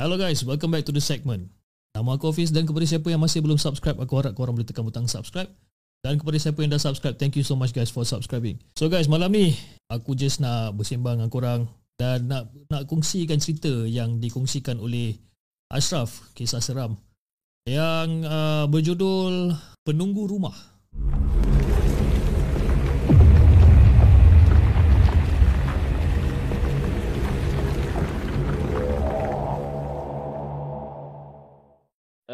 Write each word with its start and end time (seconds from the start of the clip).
Hello 0.00 0.16
guys, 0.16 0.40
welcome 0.48 0.72
back 0.72 0.88
to 0.88 0.96
the 0.96 1.04
segment. 1.04 1.52
Nama 1.92 2.16
aku 2.16 2.32
Hafiz 2.32 2.48
dan 2.48 2.64
kepada 2.64 2.88
siapa 2.88 3.12
yang 3.12 3.20
masih 3.20 3.44
belum 3.44 3.60
subscribe, 3.60 4.00
aku 4.00 4.16
harap 4.16 4.32
korang 4.32 4.56
boleh 4.56 4.64
tekan 4.64 4.80
butang 4.80 5.04
subscribe. 5.04 5.52
Dan 6.00 6.16
kepada 6.16 6.40
siapa 6.40 6.56
yang 6.64 6.72
dah 6.72 6.80
subscribe, 6.80 7.20
thank 7.20 7.36
you 7.36 7.44
so 7.44 7.52
much 7.52 7.76
guys 7.76 7.92
for 7.92 8.00
subscribing. 8.08 8.56
So 8.80 8.88
guys, 8.88 9.12
malam 9.12 9.28
ni 9.28 9.52
aku 9.92 10.16
just 10.16 10.40
nak 10.40 10.72
bersembang 10.80 11.20
dengan 11.20 11.28
korang 11.28 11.60
dan 12.00 12.32
nak 12.32 12.48
nak 12.72 12.88
kongsikan 12.88 13.44
cerita 13.44 13.68
yang 13.84 14.16
dikongsikan 14.24 14.80
oleh 14.80 15.20
Ashraf, 15.68 16.32
kisah 16.32 16.64
seram 16.64 16.96
yang 17.68 18.24
uh, 18.24 18.64
berjudul 18.72 19.52
Penunggu 19.84 20.24
Rumah. 20.24 20.56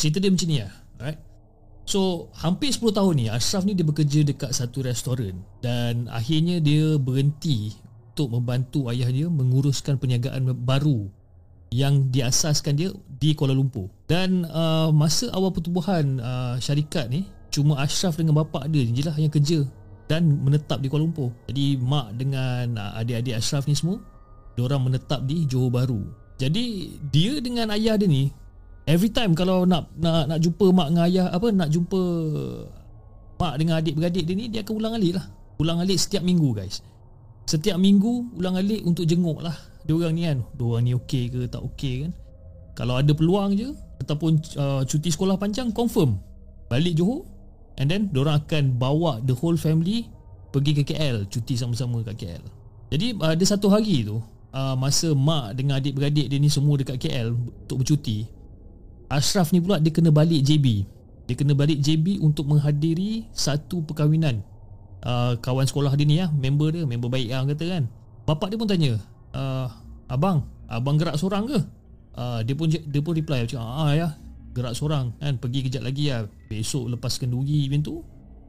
Cerita 0.00 0.16
dia 0.16 0.32
macam 0.32 0.48
ni 0.48 0.56
lah 0.64 0.72
Alright? 0.96 1.20
So 1.84 2.32
hampir 2.40 2.72
10 2.72 2.96
tahun 2.96 3.14
ni 3.20 3.26
Ashraf 3.28 3.68
ni 3.68 3.76
dia 3.76 3.84
bekerja 3.84 4.24
dekat 4.24 4.56
satu 4.56 4.80
restoran 4.80 5.44
Dan 5.60 6.08
akhirnya 6.08 6.56
dia 6.56 6.96
berhenti 6.96 7.76
Untuk 8.16 8.32
membantu 8.32 8.88
ayah 8.88 9.12
dia 9.12 9.28
Menguruskan 9.28 10.00
perniagaan 10.00 10.56
baru 10.64 11.04
Yang 11.68 12.08
diasaskan 12.16 12.72
dia 12.80 12.88
di 13.20 13.36
Kuala 13.36 13.52
Lumpur. 13.52 13.92
Dan 14.08 14.48
uh, 14.48 14.88
masa 14.88 15.28
awal 15.36 15.52
pertubuhan 15.52 16.16
uh, 16.16 16.56
syarikat 16.56 17.12
ni 17.12 17.28
Cuma 17.52 17.76
Ashraf 17.76 18.16
dengan 18.16 18.40
bapak 18.40 18.72
dia 18.72 18.88
je 18.88 19.04
lah 19.04 19.16
yang 19.20 19.28
kerja 19.28 19.68
Dan 20.08 20.40
menetap 20.40 20.80
di 20.80 20.88
Kuala 20.88 21.04
Lumpur. 21.04 21.28
Jadi 21.52 21.76
mak 21.76 22.16
dengan 22.16 22.72
uh, 22.80 22.96
adik-adik 22.96 23.36
Ashraf 23.36 23.68
ni 23.68 23.76
semua 23.76 24.00
Diorang 24.56 24.80
menetap 24.80 25.28
di 25.28 25.44
Johor 25.44 25.68
Bahru. 25.68 26.08
Jadi 26.40 26.96
dia 27.12 27.36
dengan 27.44 27.68
ayah 27.76 28.00
dia 28.00 28.08
ni 28.08 28.32
Every 28.88 29.12
time 29.12 29.36
kalau 29.36 29.68
nak 29.68 29.92
nak 30.00 30.30
nak 30.30 30.38
jumpa 30.40 30.72
mak 30.72 30.88
dengan 30.92 31.04
ayah 31.06 31.26
apa 31.30 31.48
nak 31.52 31.68
jumpa 31.68 32.00
mak 33.36 33.54
dengan 33.60 33.80
adik-beradik 33.80 34.24
dia 34.24 34.34
ni 34.36 34.46
dia 34.48 34.60
akan 34.64 34.74
ulang 34.76 34.94
alik 34.96 35.20
lah. 35.20 35.26
Ulang 35.60 35.78
alik 35.84 36.00
setiap 36.00 36.24
minggu 36.24 36.56
guys. 36.56 36.80
Setiap 37.44 37.76
minggu 37.76 38.36
ulang 38.40 38.56
alik 38.56 38.80
untuk 38.84 39.04
jenguk 39.04 39.44
lah 39.44 39.54
dia 39.84 39.92
orang 39.96 40.14
ni 40.16 40.22
kan. 40.24 40.38
Dia 40.56 40.64
orang 40.64 40.82
ni 40.84 40.92
okey 40.96 41.24
ke 41.28 41.40
tak 41.48 41.62
okey 41.74 42.08
kan. 42.08 42.12
Kalau 42.78 42.96
ada 42.96 43.12
peluang 43.12 43.52
je 43.58 43.68
ataupun 44.00 44.40
uh, 44.56 44.82
cuti 44.88 45.12
sekolah 45.12 45.36
panjang 45.36 45.68
confirm 45.68 46.16
balik 46.72 46.96
Johor 46.96 47.28
and 47.76 47.92
then 47.92 48.08
dia 48.08 48.24
orang 48.24 48.40
akan 48.40 48.64
bawa 48.80 49.20
the 49.20 49.36
whole 49.36 49.58
family 49.60 50.08
pergi 50.50 50.72
ke 50.80 50.82
KL 50.82 51.28
cuti 51.28 51.54
sama-sama 51.54 52.00
kat 52.02 52.16
KL. 52.16 52.44
Jadi 52.90 53.14
uh, 53.20 53.36
ada 53.36 53.44
satu 53.44 53.68
hari 53.68 54.02
tu 54.02 54.18
uh, 54.54 54.74
masa 54.74 55.12
mak 55.14 55.54
dengan 55.54 55.78
adik-beradik 55.78 56.26
dia 56.26 56.38
ni 56.40 56.50
semua 56.50 56.74
dekat 56.80 56.98
KL 56.98 57.36
untuk 57.36 57.84
bercuti 57.84 58.39
Ashraf 59.10 59.50
ni 59.50 59.58
pula 59.58 59.82
dia 59.82 59.90
kena 59.90 60.14
balik 60.14 60.46
JB 60.46 60.86
Dia 61.26 61.34
kena 61.34 61.58
balik 61.58 61.82
JB 61.82 62.22
untuk 62.22 62.46
menghadiri 62.46 63.26
satu 63.34 63.82
perkahwinan. 63.82 64.42
Uh, 65.02 65.34
Kawan 65.42 65.66
sekolah 65.66 65.94
dia 65.98 66.06
ni 66.06 66.18
ya, 66.18 66.26
member 66.30 66.74
dia, 66.74 66.82
member 66.86 67.10
baik 67.10 67.30
yang 67.30 67.46
kata 67.46 67.64
kan. 67.66 67.84
Bapak 68.26 68.50
dia 68.50 68.58
pun 68.58 68.68
tanya 68.70 68.98
uh, 69.34 69.66
Abang, 70.10 70.46
abang 70.66 70.98
gerak 70.98 71.14
seorang 71.18 71.46
ke? 71.46 71.58
Uh, 72.18 72.42
dia 72.42 72.54
pun 72.58 72.66
dia 72.66 73.00
pun 73.02 73.14
reply 73.14 73.46
macam 73.46 73.62
ah 73.62 73.94
ya 73.94 74.18
gerak 74.50 74.74
seorang 74.74 75.14
kan 75.22 75.38
pergi 75.38 75.62
kejap 75.62 75.86
lagi 75.86 76.10
ya 76.10 76.26
besok 76.50 76.90
lepas 76.90 77.14
kenduri 77.18 77.66
event 77.66 77.86
tu. 77.86 78.02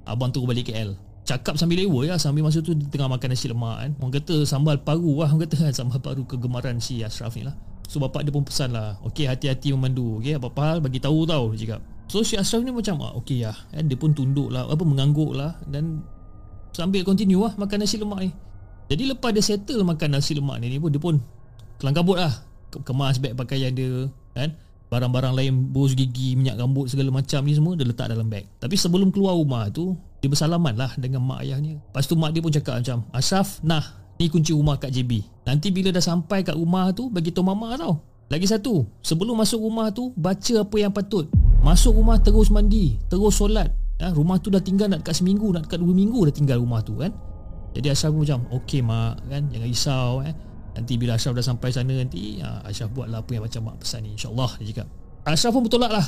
Abang 0.05 0.33
turun 0.33 0.49
balik 0.49 0.73
KL 0.73 0.97
cakap 1.21 1.53
sambil 1.53 1.85
lewa 1.85 2.01
ya 2.01 2.17
sambil 2.17 2.41
masa 2.41 2.65
tu 2.65 2.73
tengah 2.73 3.05
makan 3.05 3.37
nasi 3.37 3.45
lemak 3.45 3.77
kan. 3.77 3.91
Orang 4.01 4.13
kata 4.17 4.35
sambal 4.49 4.81
paru 4.81 5.21
lah 5.21 5.29
orang 5.29 5.45
kata 5.45 5.69
kan 5.69 5.73
sambal 5.73 6.01
paru 6.01 6.25
kegemaran 6.25 6.81
si 6.81 7.05
Ashraf 7.05 7.37
ni 7.37 7.45
lah 7.45 7.53
So 7.87 7.99
bapak 7.99 8.23
dia 8.23 8.31
pun 8.31 8.47
pesan 8.47 8.71
lah 8.71 8.95
Okay 9.03 9.27
hati-hati 9.27 9.75
memandu 9.75 10.23
Okay 10.23 10.39
apa-apa 10.39 10.61
hal 10.63 10.77
bagi 10.79 10.99
tahu 11.03 11.27
tau 11.27 11.51
Dia 11.51 11.59
cakap. 11.67 11.81
So 12.07 12.23
si 12.23 12.39
Ashraf 12.39 12.63
ni 12.63 12.71
macam 12.71 12.99
ah, 13.03 13.13
Okay 13.19 13.43
ya 13.43 13.51
kan? 13.51 13.87
Dia 13.87 13.97
pun 13.99 14.15
tunduk 14.15 14.51
lah 14.51 14.67
Apa 14.67 14.83
mengangguk 14.83 15.35
lah. 15.35 15.59
Dan 15.67 16.03
Sambil 16.71 17.03
continue 17.03 17.43
lah 17.43 17.53
Makan 17.59 17.83
nasi 17.83 17.99
lemak 17.99 18.19
ni. 18.23 18.31
Jadi 18.91 19.03
lepas 19.11 19.35
dia 19.35 19.43
settle 19.43 19.83
Makan 19.83 20.09
nasi 20.15 20.35
lemak 20.35 20.59
ni, 20.63 20.71
ni 20.71 20.79
pun 20.79 20.91
Dia 20.91 21.01
pun 21.03 21.15
Kelang 21.79 21.95
kabut 21.95 22.17
lah. 22.19 22.31
Kemas 22.71 23.19
beg 23.19 23.35
pakaian 23.35 23.75
dia 23.75 24.07
Kan? 24.31 24.55
Barang-barang 24.87 25.35
lain 25.35 25.53
Bos 25.71 25.91
gigi 25.91 26.39
Minyak 26.39 26.59
rambut 26.59 26.87
Segala 26.87 27.11
macam 27.11 27.43
ni 27.43 27.53
semua 27.55 27.75
Dia 27.75 27.83
letak 27.83 28.07
dalam 28.07 28.31
beg. 28.31 28.47
Tapi 28.59 28.75
sebelum 28.79 29.11
keluar 29.11 29.35
rumah 29.35 29.67
tu 29.67 29.99
Dia 30.23 30.31
bersalaman 30.31 30.79
lah 30.79 30.95
Dengan 30.95 31.23
mak 31.23 31.43
ayahnya. 31.43 31.79
Lepas 31.79 32.07
tu 32.07 32.15
mak 32.15 32.31
dia 32.31 32.39
pun 32.39 32.51
cakap 32.55 32.79
macam 32.79 33.03
Ashraf 33.11 33.59
Nah 33.63 34.00
Ni 34.21 34.29
kunci 34.29 34.53
rumah 34.53 34.77
kat 34.77 34.93
JB 34.93 35.25
Nanti 35.49 35.73
bila 35.73 35.89
dah 35.89 35.97
sampai 35.97 36.45
kat 36.45 36.53
rumah 36.53 36.93
tu 36.93 37.09
Bagi 37.09 37.33
tahu 37.33 37.41
mama 37.41 37.73
tau. 37.73 38.05
Lagi 38.29 38.45
satu 38.45 38.85
Sebelum 39.01 39.33
masuk 39.33 39.65
rumah 39.65 39.89
tu 39.89 40.13
Baca 40.13 40.61
apa 40.61 40.75
yang 40.77 40.93
patut. 40.93 41.25
Masuk 41.65 41.97
rumah 41.97 42.21
terus 42.21 42.53
mandi 42.53 43.01
Terus 43.09 43.33
solat. 43.33 43.73
Ha, 43.97 44.13
Rumah 44.13 44.37
tu 44.37 44.53
dah 44.53 44.61
tinggal 44.61 44.93
nak 44.93 45.01
dekat 45.01 45.17
seminggu 45.17 45.49
Nak 45.49 45.65
dekat 45.65 45.81
dua 45.81 45.93
minggu 45.97 46.29
dah 46.29 46.33
tinggal 46.37 46.61
rumah 46.61 46.85
tu 46.85 47.01
kan? 47.01 47.09
Jadi 47.73 47.89
Ashraf 47.89 48.13
pun 48.13 48.21
macam 48.21 48.45
Okay 48.61 48.85
mak 48.85 49.25
kan? 49.25 49.41
Jangan 49.49 49.65
risau 49.65 50.09
eh. 50.21 50.33
Nanti 50.77 50.93
bila 51.01 51.17
Ashraf 51.17 51.33
dah 51.33 51.41
sampai 51.41 51.73
sana 51.73 51.93
nanti 51.97 52.37
ha, 52.45 52.61
Ashraf 52.61 52.93
buatlah 52.93 53.25
apa 53.25 53.31
yang 53.33 53.41
macam 53.49 53.73
mak 53.73 53.81
pesan 53.81 54.05
ni 54.05 54.13
InsyaAllah 54.13 54.51
dia 54.61 54.65
cakap. 54.69 54.87
Ashraf 55.25 55.49
pun 55.49 55.65
bertolak 55.65 55.89
lah 55.89 56.05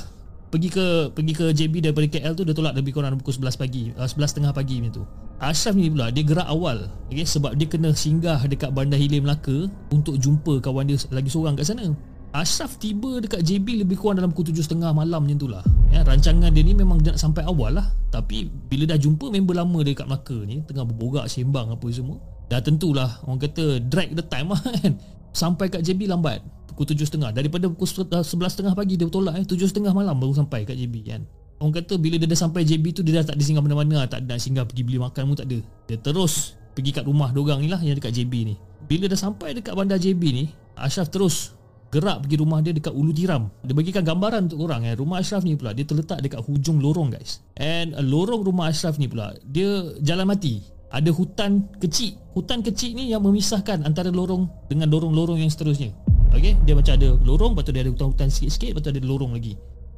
Pergi 0.54 0.70
ke 0.70 0.86
pergi 1.18 1.34
ke 1.34 1.46
JB 1.50 1.82
daripada 1.82 2.06
KL 2.06 2.38
tu 2.38 2.46
Dia 2.46 2.54
tolak 2.54 2.78
lebih 2.78 2.94
kurang 2.94 3.18
pukul 3.18 3.42
11 3.42 3.58
pagi 3.58 3.90
uh, 3.98 4.06
11.30 4.06 4.54
pagi 4.54 4.76
macam 4.86 4.94
tu 5.02 5.04
Ashraf 5.42 5.74
ni 5.76 5.90
pula 5.90 6.14
dia 6.14 6.24
gerak 6.24 6.48
awal 6.48 6.88
okay, 7.10 7.26
sebab 7.26 7.58
dia 7.58 7.68
kena 7.70 7.94
singgah 7.94 8.42
dekat 8.46 8.70
Bandar 8.74 8.98
Hilir 8.98 9.22
Melaka 9.22 9.70
untuk 9.90 10.18
jumpa 10.18 10.62
kawan 10.62 10.90
dia 10.90 10.98
lagi 11.10 11.30
seorang 11.30 11.58
kat 11.58 11.70
sana. 11.70 11.94
Ashraf 12.34 12.82
tiba 12.82 13.22
dekat 13.22 13.46
JB 13.46 13.86
lebih 13.86 13.94
kurang 14.02 14.18
dalam 14.18 14.34
pukul 14.34 14.50
7.30 14.50 14.82
malam 14.90 15.22
macam 15.22 15.38
tu 15.38 15.46
lah. 15.46 15.62
Ya, 15.94 16.02
rancangan 16.02 16.50
dia 16.50 16.66
ni 16.66 16.74
memang 16.74 16.98
dia 16.98 17.14
nak 17.14 17.22
sampai 17.22 17.46
awal 17.46 17.78
lah. 17.78 17.94
Tapi 18.10 18.50
bila 18.50 18.90
dah 18.90 18.98
jumpa 18.98 19.30
member 19.30 19.54
lama 19.54 19.80
dia 19.86 19.94
kat 19.94 20.10
Melaka 20.10 20.38
ni 20.42 20.66
tengah 20.66 20.82
berborak 20.90 21.30
sembang 21.30 21.78
apa 21.78 21.88
semua. 21.94 22.18
Dah 22.50 22.58
tentulah 22.58 23.22
orang 23.30 23.38
kata 23.38 23.78
drag 23.86 24.18
the 24.18 24.26
time 24.26 24.50
lah 24.50 24.62
kan. 24.82 24.98
Sampai 25.30 25.70
kat 25.70 25.86
JB 25.86 26.10
lambat 26.10 26.42
pukul 26.74 26.90
7.30 26.90 27.38
daripada 27.38 27.70
pukul 27.70 27.86
11.30 27.86 28.74
pagi 28.74 28.98
dia 28.98 29.06
bertolak 29.06 29.38
eh 29.38 29.46
7.30 29.46 29.94
malam 29.94 30.18
baru 30.18 30.34
sampai 30.34 30.66
kat 30.66 30.74
JB 30.74 30.96
kan. 31.06 31.22
Orang 31.64 31.80
kata 31.80 31.96
bila 31.96 32.20
dia 32.20 32.28
dah 32.28 32.36
sampai 32.36 32.68
JB 32.68 32.92
tu 32.92 33.02
Dia 33.08 33.24
dah 33.24 33.32
tak 33.32 33.40
ada 33.40 33.44
singgah 33.48 33.64
mana-mana. 33.64 34.04
Tak 34.04 34.28
ada 34.28 34.36
singgah 34.36 34.68
pergi 34.68 34.84
beli 34.84 35.00
makan 35.00 35.32
pun 35.32 35.36
tak 35.40 35.48
ada. 35.48 35.64
Dia 35.88 35.96
terus 35.96 36.60
pergi 36.76 36.92
kat 36.92 37.08
rumah 37.08 37.32
dorang 37.32 37.64
ni 37.64 37.72
lah 37.72 37.80
Yang 37.80 38.04
dekat 38.04 38.12
JB 38.20 38.34
ni. 38.52 38.56
Bila 38.84 39.08
dah 39.08 39.16
sampai 39.16 39.56
dekat 39.56 39.72
bandar 39.72 39.96
JB 39.96 40.22
ni 40.36 40.52
Ashraf 40.76 41.08
terus 41.08 41.56
gerak 41.88 42.26
pergi 42.26 42.36
rumah 42.42 42.60
dia 42.60 42.76
dekat 42.76 42.92
Ulu 42.92 43.16
Tiram. 43.16 43.48
Dia 43.64 43.72
bagikan 43.72 44.04
gambaran 44.04 44.52
untuk 44.52 44.68
orang 44.68 44.84
eh. 44.92 44.94
Rumah 45.00 45.24
Ashraf 45.24 45.48
ni 45.48 45.56
pula 45.56 45.72
Dia 45.72 45.88
terletak 45.88 46.20
dekat 46.20 46.44
hujung 46.44 46.84
lorong 46.84 47.16
guys. 47.16 47.40
And 47.56 47.96
uh, 47.96 48.04
lorong 48.04 48.44
rumah 48.44 48.68
Ashraf 48.68 49.00
ni 49.00 49.08
pula 49.08 49.32
Dia 49.48 49.96
jalan 50.04 50.28
mati. 50.28 50.60
Ada 50.92 51.16
hutan 51.16 51.64
kecil. 51.80 52.20
Hutan 52.36 52.60
kecil 52.60 52.92
ni 52.92 53.08
yang 53.16 53.24
memisahkan 53.24 53.88
antara 53.88 54.12
lorong 54.12 54.52
Dengan 54.68 54.92
lorong-lorong 54.92 55.40
yang 55.40 55.48
seterusnya. 55.48 55.96
Okay 56.34 56.60
Dia 56.68 56.76
macam 56.76 56.98
ada 56.98 57.08
lorong 57.24 57.56
Lepas 57.56 57.64
tu 57.70 57.72
dia 57.72 57.86
ada 57.86 57.92
hutan-hutan 57.94 58.28
sikit-sikit 58.34 58.74
Lepas 58.74 58.82
tu 58.84 58.90
ada 58.90 59.02
lorong 59.06 59.38
lagi 59.38 59.54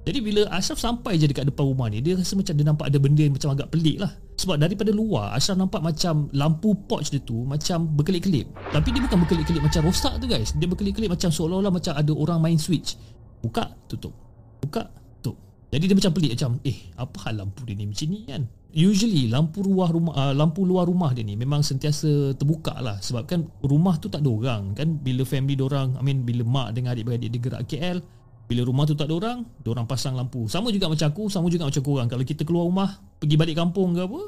jadi 0.05 0.21
bila 0.21 0.41
Ashraf 0.53 0.77
sampai 0.77 1.17
je 1.17 1.25
dekat 1.25 1.49
depan 1.49 1.65
rumah 1.65 1.89
ni 1.89 1.97
Dia 1.97 2.13
rasa 2.13 2.37
macam 2.37 2.53
dia 2.53 2.61
nampak 2.61 2.85
ada 2.93 2.97
benda 3.01 3.25
yang 3.25 3.33
macam 3.33 3.57
agak 3.57 3.73
pelik 3.73 3.97
lah. 3.97 4.13
Sebab 4.37 4.61
daripada 4.61 4.93
luar 4.93 5.33
Ashraf 5.33 5.57
nampak 5.57 5.81
macam 5.81 6.29
lampu 6.29 6.77
porch 6.85 7.09
dia 7.09 7.17
tu 7.25 7.41
Macam 7.41 7.89
berkelip-kelip 7.97 8.45
Tapi 8.69 8.87
dia 8.93 9.01
bukan 9.01 9.17
berkelip-kelip 9.25 9.65
macam 9.65 9.81
rosak 9.89 10.13
tu 10.21 10.29
guys. 10.29 10.53
Dia 10.53 10.69
berkelip-kelip 10.69 11.09
macam 11.09 11.33
seolah-olah 11.33 11.73
macam 11.73 11.97
ada 11.97 12.13
orang 12.13 12.37
main 12.37 12.61
switch. 12.61 13.01
Buka, 13.41 13.65
tutup. 13.89 14.13
Buka, 14.61 14.85
tutup. 15.25 15.41
Jadi 15.73 15.89
dia 15.89 15.95
macam 15.97 16.11
pelik 16.13 16.31
macam 16.37 16.51
eh 16.61 16.77
apa 16.95 17.17
hal 17.25 17.33
lampu 17.41 17.65
dia 17.65 17.73
ni 17.73 17.89
macam 17.89 18.07
ni 18.07 18.19
kan. 18.29 18.41
Usually 18.75 19.25
lampu 19.31 19.65
luar 19.65 19.89
rumah 19.89 20.13
uh, 20.13 20.33
lampu 20.37 20.67
luar 20.67 20.85
rumah 20.85 21.15
dia 21.17 21.25
ni 21.25 21.33
memang 21.33 21.65
sentiasa 21.65 22.37
terbuka 22.37 22.77
lah. 22.77 23.01
Sebab 23.01 23.25
kan 23.25 23.49
rumah 23.65 23.97
tu 23.97 24.05
tak 24.13 24.21
ada 24.21 24.29
orang 24.29 24.77
kan? 24.77 25.01
Bila 25.01 25.25
family 25.25 25.57
dia 25.57 25.65
orang 25.65 25.97
I 25.97 26.03
mean 26.05 26.21
bila 26.21 26.45
mak 26.45 26.77
dengan 26.77 26.93
adik-beradik 26.93 27.33
dia 27.33 27.41
gerak 27.41 27.63
KL 27.65 27.97
bila 28.45 28.61
rumah 28.61 28.85
tu 28.85 28.93
tak 28.93 29.09
ada 29.09 29.13
orang, 29.17 29.39
dia 29.61 29.69
orang 29.73 29.89
pasang 29.89 30.13
lampu. 30.13 30.45
Sama 30.45 30.69
juga 30.69 30.89
macam 30.89 31.07
aku, 31.09 31.29
sama 31.33 31.49
juga 31.49 31.65
macam 31.65 31.81
korang. 31.81 32.07
Kalau 32.09 32.23
kita 32.23 32.45
keluar 32.45 32.69
rumah, 32.69 32.89
pergi 33.17 33.35
balik 33.35 33.57
kampung 33.57 33.97
ke 33.97 34.05
apa, 34.05 34.21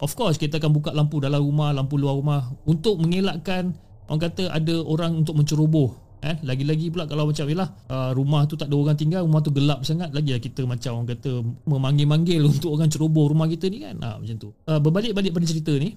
of 0.00 0.12
course 0.16 0.40
kita 0.40 0.56
akan 0.56 0.70
buka 0.72 0.90
lampu 0.96 1.20
dalam 1.20 1.44
rumah, 1.44 1.72
lampu 1.76 2.00
luar 2.00 2.16
rumah. 2.16 2.52
Untuk 2.64 2.96
mengelakkan 3.00 3.76
orang 4.08 4.22
kata 4.32 4.52
ada 4.52 4.74
orang 4.84 5.24
untuk 5.24 5.36
menceroboh 5.36 6.04
eh? 6.24 6.36
Lagi-lagi 6.40 6.88
pula 6.88 7.04
kalau 7.04 7.28
macam 7.28 7.44
yalah 7.44 7.68
uh, 7.92 8.10
rumah 8.16 8.48
tu 8.48 8.56
tak 8.56 8.72
ada 8.72 8.76
orang 8.80 8.96
tinggal 8.96 9.22
rumah 9.28 9.44
tu 9.44 9.52
gelap 9.52 9.84
sangat. 9.84 10.10
Lagi 10.16 10.32
lah 10.32 10.40
kita 10.40 10.64
macam 10.64 10.90
orang 11.00 11.08
kata 11.12 11.30
memanggil-manggil 11.68 12.40
untuk 12.56 12.74
orang 12.74 12.88
ceroboh 12.88 13.30
rumah 13.30 13.46
kita 13.46 13.68
ni 13.68 13.84
kan. 13.84 13.96
Ha, 14.00 14.16
macam 14.18 14.36
tu. 14.40 14.48
Uh, 14.64 14.80
berbalik-balik 14.80 15.30
pada 15.36 15.44
cerita 15.46 15.72
ni 15.76 15.94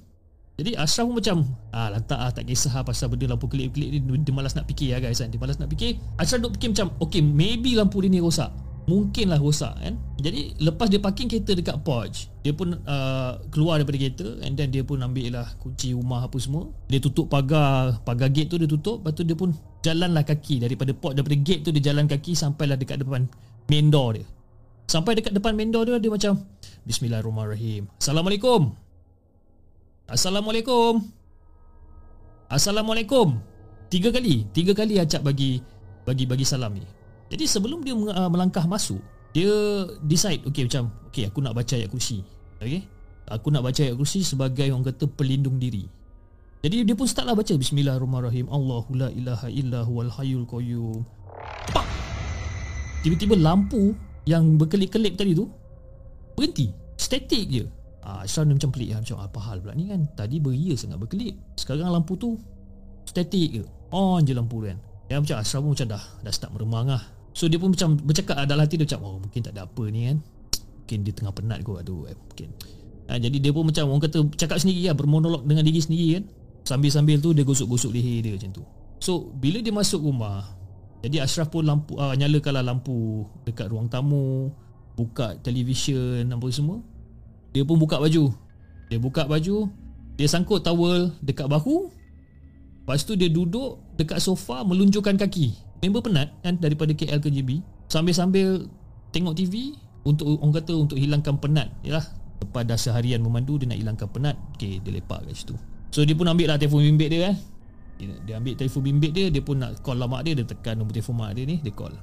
jadi 0.58 0.74
Ashraf 0.74 1.06
pun 1.06 1.22
macam 1.22 1.46
ah 1.70 1.94
lantak 1.94 2.18
ah 2.18 2.34
tak 2.34 2.50
kisah 2.50 2.74
lah 2.74 2.82
pasal 2.82 3.14
benda 3.14 3.30
lampu 3.30 3.46
kelip-kelip 3.46 3.94
ni 3.94 4.02
dia 4.26 4.34
malas 4.34 4.58
nak 4.58 4.66
fikir 4.66 4.90
ya 4.90 4.98
guys 4.98 5.22
kan. 5.22 5.30
Dia 5.30 5.38
malas 5.38 5.62
nak 5.62 5.70
fikir. 5.70 6.02
Ashraf 6.18 6.42
duk 6.42 6.58
fikir 6.58 6.74
macam 6.74 6.98
okay 6.98 7.22
maybe 7.22 7.78
lampu 7.78 8.02
dia 8.02 8.10
ni 8.10 8.18
rosak. 8.18 8.50
Mungkinlah 8.90 9.38
rosak 9.38 9.78
kan. 9.78 10.02
Jadi 10.18 10.58
lepas 10.58 10.90
dia 10.90 10.98
parking 10.98 11.30
kereta 11.30 11.54
dekat 11.54 11.78
porch, 11.86 12.34
dia 12.42 12.58
pun 12.58 12.74
uh, 12.74 13.38
keluar 13.54 13.78
daripada 13.78 14.02
kereta 14.02 14.28
and 14.42 14.58
then 14.58 14.74
dia 14.74 14.82
pun 14.82 14.98
ambil 14.98 15.30
lah 15.30 15.46
kunci 15.62 15.94
rumah 15.94 16.26
apa 16.26 16.42
semua. 16.42 16.74
Dia 16.90 16.98
tutup 16.98 17.30
pagar, 17.30 18.02
pagar 18.02 18.34
gate 18.34 18.50
tu 18.50 18.58
dia 18.58 18.66
tutup. 18.66 19.06
Lepas 19.06 19.14
tu 19.14 19.30
dia 19.30 19.38
pun 19.38 19.54
jalanlah 19.86 20.26
kaki 20.26 20.66
daripada 20.66 20.90
porch 20.98 21.14
daripada 21.14 21.38
gate 21.38 21.70
tu 21.70 21.70
dia 21.70 21.94
jalan 21.94 22.10
kaki 22.10 22.34
sampailah 22.34 22.82
dekat 22.82 23.06
depan 23.06 23.30
main 23.70 23.94
door 23.94 24.18
dia. 24.18 24.26
Sampai 24.90 25.14
dekat 25.14 25.38
depan 25.38 25.54
main 25.54 25.70
door 25.70 25.86
dia 25.86 26.02
dia 26.02 26.10
macam 26.10 26.42
Bismillahirrahmanirrahim. 26.82 27.86
Assalamualaikum. 28.02 28.87
Assalamualaikum. 30.08 31.04
Assalamualaikum. 32.48 33.44
Tiga 33.92 34.08
kali, 34.08 34.48
tiga 34.56 34.72
kali 34.72 35.04
acap 35.04 35.20
bagi 35.28 35.60
bagi 36.08 36.24
bagi 36.24 36.48
salam 36.48 36.80
ni. 36.80 36.88
Jadi 37.28 37.44
sebelum 37.44 37.84
dia 37.84 37.92
uh, 37.92 38.32
melangkah 38.32 38.64
masuk, 38.64 39.04
dia 39.36 39.52
decide 40.08 40.48
okey 40.48 40.72
macam 40.72 40.96
okey 41.12 41.28
aku 41.28 41.44
nak 41.44 41.60
baca 41.60 41.76
ayat 41.76 41.92
kursi. 41.92 42.24
Okey. 42.64 42.88
Aku 43.28 43.52
nak 43.52 43.68
baca 43.68 43.84
ayat 43.84 44.00
kursi 44.00 44.24
sebagai 44.24 44.72
orang 44.72 44.88
kata 44.88 45.12
pelindung 45.12 45.60
diri. 45.60 45.84
Jadi 46.64 46.88
dia 46.88 46.96
pun 46.96 47.04
startlah 47.04 47.36
baca 47.36 47.52
bismillahirrahmanirrahim. 47.60 48.48
Allahu 48.48 48.96
la 48.96 49.12
ilaha 49.12 49.52
illa 49.52 49.84
huwal 49.84 50.08
hayyul 50.08 50.48
qayyum. 50.48 51.04
Pak. 51.76 51.84
Tiba-tiba 53.04 53.36
lampu 53.36 53.92
yang 54.24 54.56
berkelip-kelip 54.56 55.20
tadi 55.20 55.36
tu 55.36 55.52
berhenti. 56.40 56.72
Static 56.96 57.44
je. 57.52 57.64
Ah, 58.08 58.24
Syah 58.24 58.48
macam 58.48 58.72
pelik 58.72 58.96
lah 58.96 59.04
Macam 59.04 59.20
apa 59.20 59.40
hal 59.44 59.60
pula. 59.60 59.76
Ni 59.76 59.92
kan 59.92 60.08
Tadi 60.16 60.40
beria 60.40 60.80
sangat 60.80 60.96
berkelip. 60.96 61.36
Sekarang 61.60 61.92
lampu 61.92 62.16
tu 62.16 62.40
Static 63.04 63.60
ke 63.60 63.64
On 63.92 64.24
je 64.24 64.32
lampu 64.32 64.64
kan. 64.64 64.80
Ya 65.12 65.20
macam 65.20 65.36
Ashraf 65.44 65.60
pun 65.60 65.76
macam 65.76 65.88
dah 65.92 66.04
Dah 66.24 66.32
start 66.32 66.56
meremang 66.56 66.88
lah. 66.88 67.04
So 67.36 67.52
dia 67.52 67.60
pun 67.60 67.76
macam 67.76 68.00
Bercakap 68.00 68.48
dalam 68.48 68.64
hati 68.64 68.80
dia 68.80 68.88
macam 68.88 69.00
Oh 69.04 69.16
mungkin 69.20 69.44
tak 69.44 69.60
ada 69.60 69.68
apa 69.68 69.84
ni 69.92 70.08
kan. 70.08 70.18
Mungkin 70.56 70.98
dia 71.04 71.14
tengah 71.20 71.34
penat 71.36 71.60
kot 71.68 71.84
Aduh 71.84 72.08
eh, 72.08 72.16
mungkin. 72.16 72.50
Ha, 73.12 73.20
Jadi 73.20 73.38
dia 73.44 73.52
pun 73.52 73.68
macam 73.68 73.84
Orang 73.92 74.04
kata 74.08 74.20
Cakap 74.40 74.58
sendiri 74.64 74.88
lah 74.88 74.96
Bermonolog 74.96 75.44
dengan 75.44 75.68
diri 75.68 75.84
sendiri 75.84 76.08
kan. 76.16 76.24
Sambil-sambil 76.64 77.20
tu 77.20 77.36
Dia 77.36 77.44
gosok-gosok 77.44 77.92
leher 77.92 78.24
dia 78.24 78.32
macam 78.40 78.52
tu. 78.56 78.64
So 79.04 79.36
bila 79.36 79.60
dia 79.60 79.76
masuk 79.76 80.00
rumah 80.08 80.48
Jadi 81.04 81.20
Ashraf 81.20 81.52
pun 81.52 81.68
lampu 81.68 82.00
uh, 82.00 82.16
Nyalakanlah 82.16 82.64
lampu 82.64 83.28
Dekat 83.44 83.68
ruang 83.68 83.92
tamu 83.92 84.56
Buka 84.96 85.36
televisyen 85.44 86.32
Apa 86.32 86.48
semua 86.56 86.80
dia 87.52 87.64
pun 87.64 87.80
buka 87.80 87.98
baju. 87.98 88.34
Dia 88.88 88.98
buka 89.00 89.28
baju 89.28 89.68
Dia 90.16 90.28
sangkut 90.32 90.64
towel 90.64 91.12
dekat 91.20 91.48
bahu. 91.52 91.92
Lepas 92.84 93.04
tu 93.04 93.20
dia 93.20 93.28
duduk 93.28 93.84
dekat 94.00 94.24
sofa 94.24 94.64
Melunjukkan 94.64 95.20
kaki. 95.20 95.52
Member 95.84 96.02
penat 96.02 96.34
kan 96.42 96.58
daripada 96.58 96.96
KL 96.96 97.22
ke 97.22 97.30
JB 97.30 97.62
Sambil-sambil 97.92 98.66
tengok 99.14 99.38
TV 99.38 99.78
Untuk 100.08 100.40
orang 100.40 100.56
kata 100.56 100.74
untuk 100.74 100.98
hilangkan 100.98 101.36
penat. 101.38 101.70
Yalah 101.84 102.04
Lepas 102.38 102.64
dah 102.64 102.80
seharian 102.80 103.20
memandu 103.20 103.60
Dia 103.60 103.76
nak 103.76 103.80
hilangkan 103.80 104.08
penat. 104.10 104.36
Okay 104.56 104.80
dia 104.80 104.92
lepak 104.96 105.28
kat 105.28 105.36
situ. 105.36 105.56
So 105.92 106.04
dia 106.08 106.16
pun 106.16 106.32
ambil 106.32 106.56
lah 106.56 106.58
telefon 106.60 106.84
bimbit 106.84 107.12
dia 107.12 107.32
kan 107.32 107.36
dia, 107.98 108.14
dia 108.30 108.34
ambil 108.38 108.54
telefon 108.54 108.82
bimbit 108.86 109.12
dia 109.12 109.28
Dia 109.34 109.42
pun 109.42 109.58
nak 109.58 109.82
call 109.84 110.00
lah 110.00 110.08
mak 110.08 110.24
dia. 110.24 110.38
Dia 110.38 110.48
tekan 110.48 110.80
nombor 110.80 110.96
telefon 110.96 111.18
mak 111.20 111.36
dia 111.36 111.44
ni 111.44 111.60
Dia 111.60 111.74
call. 111.76 111.94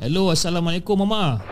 Hello 0.00 0.32
Assalamualaikum 0.32 0.96
Mama 0.96 1.42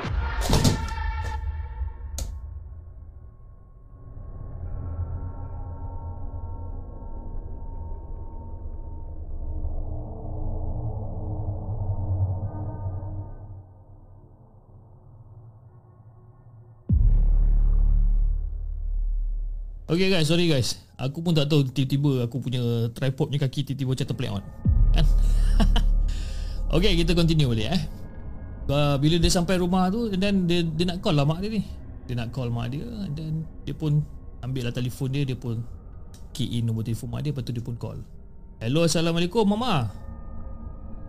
Okay 19.89 20.13
guys, 20.13 20.29
sorry 20.29 20.53
guys. 20.53 20.77
Aku 21.01 21.25
pun 21.25 21.33
tak 21.33 21.49
tahu 21.49 21.65
tiba-tiba 21.65 22.29
aku 22.29 22.45
punya 22.45 22.61
tripod 22.93 23.33
punya 23.33 23.41
kaki 23.41 23.73
tiba-tiba 23.73 23.97
macam 23.97 24.07
terplay 24.13 24.29
on. 24.29 24.45
Kan? 24.93 25.07
okay, 26.77 26.93
kita 26.93 27.17
continue 27.17 27.49
balik 27.49 27.73
eh. 27.73 27.83
Bila 28.69 29.17
dia 29.17 29.33
sampai 29.33 29.57
rumah 29.57 29.89
tu 29.89 30.13
dan 30.13 30.45
dia, 30.45 30.61
dia 30.61 30.93
nak 30.93 31.01
call 31.01 31.17
lah 31.17 31.25
mak 31.25 31.41
dia 31.41 31.57
ni. 31.57 31.65
Dia 32.05 32.21
nak 32.21 32.37
call 32.37 32.53
mak 32.53 32.69
dia 32.69 32.85
dan 33.17 33.49
dia 33.65 33.73
pun 33.73 34.05
ambil 34.45 34.69
lah 34.69 34.77
telefon 34.77 35.09
dia, 35.09 35.25
dia 35.25 35.41
pun 35.41 35.65
key 36.37 36.61
in 36.61 36.69
nombor 36.69 36.85
telefon 36.85 37.09
mak 37.09 37.25
dia 37.25 37.33
lepas 37.33 37.49
tu 37.49 37.57
dia 37.57 37.65
pun 37.65 37.73
call. 37.81 37.97
Hello, 38.61 38.85
Assalamualaikum 38.85 39.49
Mama. 39.49 39.89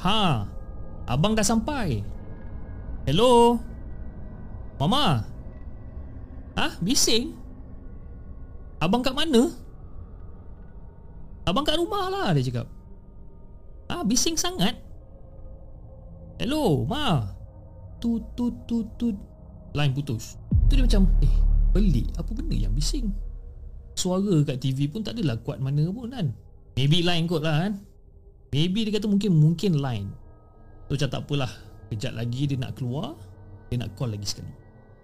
Ha. 0.07 0.47
Abang 1.03 1.35
dah 1.35 1.43
sampai. 1.43 1.99
Hello. 3.03 3.59
Mama. 4.79 5.27
Ha? 6.55 6.79
Bising? 6.79 7.48
Abang 8.79 9.03
kat 9.03 9.11
mana? 9.11 9.51
Abang 11.43 11.67
kat 11.67 11.75
rumah 11.75 12.07
lah 12.07 12.31
Dia 12.31 12.47
cakap. 12.47 12.67
Ah 13.91 14.07
bising 14.07 14.39
sangat. 14.39 14.79
Hello 16.39 16.87
Ma. 16.87 17.35
Tut 17.99 18.23
tut 18.39 18.55
tut 18.63 18.87
tut 18.95 19.17
Line 19.75 19.91
putus. 19.91 20.39
Tu 20.71 20.79
dia 20.79 20.83
macam 20.87 21.11
Eh 21.19 21.35
pelik. 21.75 22.07
Apa 22.15 22.31
benda 22.31 22.55
yang 22.55 22.71
bising? 22.71 23.11
Suara 23.99 24.39
kat 24.47 24.63
TV 24.63 24.87
pun 24.87 25.03
tak 25.03 25.19
adalah 25.19 25.35
kuat 25.43 25.59
mana 25.59 25.83
pun 25.91 26.07
kan? 26.07 26.31
Maybe 26.79 27.03
line 27.03 27.27
kot 27.27 27.43
lah 27.43 27.67
kan? 27.67 27.83
Maybe 28.55 28.87
dia 28.87 28.95
kata 28.95 29.11
mungkin 29.11 29.35
Mungkin 29.35 29.83
line. 29.83 30.07
Tu 30.87 30.95
macam 30.95 31.09
tak 31.11 31.21
apalah. 31.27 31.51
Kejap 31.91 32.13
lagi 32.15 32.45
dia 32.45 32.53
nak 32.53 32.77
keluar 32.77 33.17
Dia 33.73 33.81
nak 33.81 33.97
call 33.97 34.13
lagi 34.13 34.23
sekali. 34.23 34.53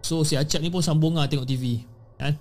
So 0.06 0.22
si 0.22 0.38
Acap 0.38 0.62
ni 0.62 0.70
pun 0.70 0.86
sambung 0.86 1.18
lah 1.18 1.26
tengok 1.26 1.50
TV 1.50 1.82
Kan 2.22 2.38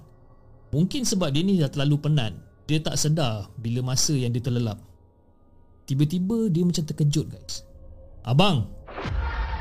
Mungkin 0.74 1.06
sebab 1.06 1.30
dia 1.30 1.46
ni 1.46 1.62
dah 1.62 1.70
terlalu 1.70 2.02
penat. 2.02 2.34
Dia 2.66 2.82
tak 2.82 2.98
sedar 2.98 3.46
bila 3.54 3.94
masa 3.94 4.10
yang 4.10 4.34
dia 4.34 4.42
terlelap. 4.42 4.82
Tiba-tiba 5.86 6.50
dia 6.50 6.66
macam 6.66 6.82
terkejut 6.82 7.30
guys. 7.30 7.62
Abang! 8.26 8.66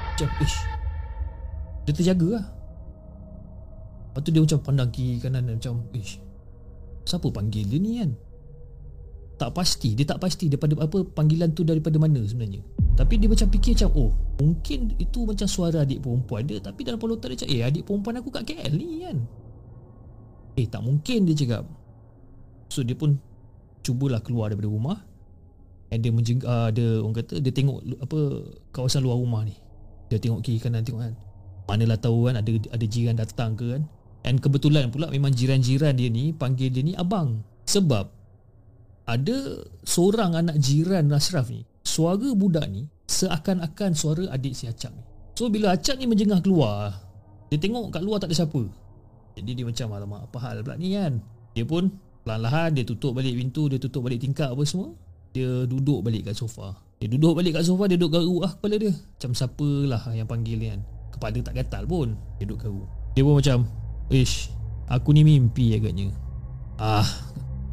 Macam 0.09 0.29
ish. 0.41 0.57
Dia 1.85 1.93
terjaga 1.93 2.41
lah. 2.41 2.45
Lepas 4.09 4.21
tu 4.25 4.29
dia 4.33 4.41
macam 4.41 4.59
pandang 4.65 4.89
kiri 4.89 5.21
kanan 5.21 5.53
Macam 5.53 5.85
ish. 5.93 6.17
Siapa 7.05 7.29
panggil 7.29 7.69
dia 7.69 7.77
ni 7.77 8.01
kan? 8.01 8.11
Tak 9.37 9.53
pasti. 9.53 9.93
Dia 9.93 10.09
tak 10.09 10.17
pasti 10.17 10.49
daripada 10.49 10.81
apa 10.81 11.05
Panggilan 11.13 11.53
tu 11.53 11.61
daripada 11.61 11.99
mana 12.01 12.25
sebenarnya. 12.25 12.65
Tapi 12.97 13.21
dia 13.21 13.29
macam 13.29 13.51
fikir 13.53 13.77
macam 13.77 13.91
Oh 13.93 14.11
mungkin 14.41 14.97
itu 14.97 15.29
macam 15.29 15.45
suara 15.45 15.85
adik 15.85 16.01
perempuan 16.01 16.47
dia. 16.49 16.57
Tapi 16.57 16.81
dalam 16.81 16.97
kepala 16.97 17.21
dia 17.21 17.37
macam 17.37 17.49
Eh 17.53 17.61
adik 17.61 17.83
perempuan 17.85 18.15
aku 18.17 18.29
kat 18.33 18.43
KL 18.49 18.73
ni 18.73 19.05
kan 19.05 19.42
Eh 20.53 20.69
tak 20.69 20.81
mungkin 20.85 21.25
dia 21.25 21.33
cakap. 21.33 21.65
So 22.69 22.85
dia 22.85 22.97
pun 22.97 23.17
Cubalah 23.83 24.23
keluar 24.23 24.47
daripada 24.47 24.71
rumah. 24.71 24.97
And 25.91 25.99
dia 25.99 26.09
menjeng, 26.09 26.39
uh, 26.41 26.71
dia 26.71 27.03
orang 27.03 27.19
kata 27.19 27.43
Dia 27.43 27.51
tengok 27.53 27.83
apa 28.01 28.19
Kawasan 28.71 29.03
luar 29.03 29.19
rumah 29.19 29.43
ni. 29.43 29.53
Dia 30.07 30.17
tengok 30.17 30.39
kiri 30.39 30.57
kanan 30.57 30.87
tengok 30.87 31.03
kan. 31.03 31.13
Manalah 31.67 31.99
tahu 31.99 32.31
kan 32.31 32.39
ada 32.39 32.51
ada 32.71 32.85
jiran 32.87 33.19
datang 33.19 33.59
ke 33.59 33.75
kan. 33.75 33.83
And 34.23 34.39
kebetulan 34.39 34.87
pula 34.87 35.11
memang 35.11 35.35
jiran-jiran 35.35 35.99
dia 35.99 36.07
ni 36.07 36.31
Panggil 36.31 36.71
dia 36.71 36.79
ni 36.79 36.95
abang. 36.95 37.43
Sebab 37.67 38.07
Ada 39.03 39.67
seorang 39.83 40.39
anak 40.39 40.55
jiran 40.63 41.11
Nasraf 41.11 41.51
ni 41.51 41.67
Suara 41.83 42.31
budak 42.31 42.67
ni 42.71 42.87
Seakan-akan 43.07 43.91
suara 43.95 44.31
adik 44.31 44.55
si 44.55 44.67
Acap 44.67 44.95
ni. 44.95 45.03
So 45.35 45.51
bila 45.51 45.75
Acap 45.75 45.99
ni 45.99 46.07
menjengah 46.07 46.39
keluar 46.39 46.95
Dia 47.51 47.59
tengok 47.59 47.91
kat 47.91 48.03
luar 48.03 48.23
tak 48.23 48.31
ada 48.31 48.43
siapa 48.43 48.63
jadi 49.33 49.51
dia 49.57 49.65
macam 49.65 49.87
alamak 49.97 50.21
apa 50.29 50.37
hal 50.41 50.61
pula 50.61 50.75
ni 50.77 50.93
kan? 50.93 51.17
Dia 51.57 51.65
pun 51.65 51.89
perlahan-lahan 52.21 52.77
dia 52.77 52.83
tutup 52.85 53.17
balik 53.17 53.33
pintu 53.33 53.65
Dia 53.69 53.81
tutup 53.81 54.05
balik 54.05 54.21
tingkap 54.21 54.53
apa 54.53 54.63
semua. 54.65 54.93
Dia 55.33 55.65
duduk 55.65 56.05
balik 56.05 56.29
kat 56.29 56.37
sofa. 56.37 56.77
Dia 57.01 57.09
duduk 57.09 57.33
balik 57.33 57.57
kat 57.57 57.65
sofa 57.65 57.89
Dia 57.89 57.97
duduk 57.97 58.13
garuk 58.13 58.41
lah 58.45 58.51
kepala 58.53 58.75
dia. 58.77 58.93
Macam 58.93 59.31
siapa 59.33 59.69
lah 59.89 60.01
yang 60.13 60.29
panggil 60.29 60.57
ni 60.61 60.67
kan. 60.69 60.81
Kepala 61.13 61.37
tak 61.41 61.55
gatal 61.57 61.83
pun 61.85 62.17
Dia 62.37 62.45
duduk 62.45 62.59
karu 62.61 62.83
Dia 63.13 63.21
pun 63.21 63.33
macam 63.37 63.57
Ish 64.09 64.49
Aku 64.89 65.09
ni 65.13 65.21
mimpi 65.25 65.73
agaknya. 65.73 66.13
Ah 66.77 67.05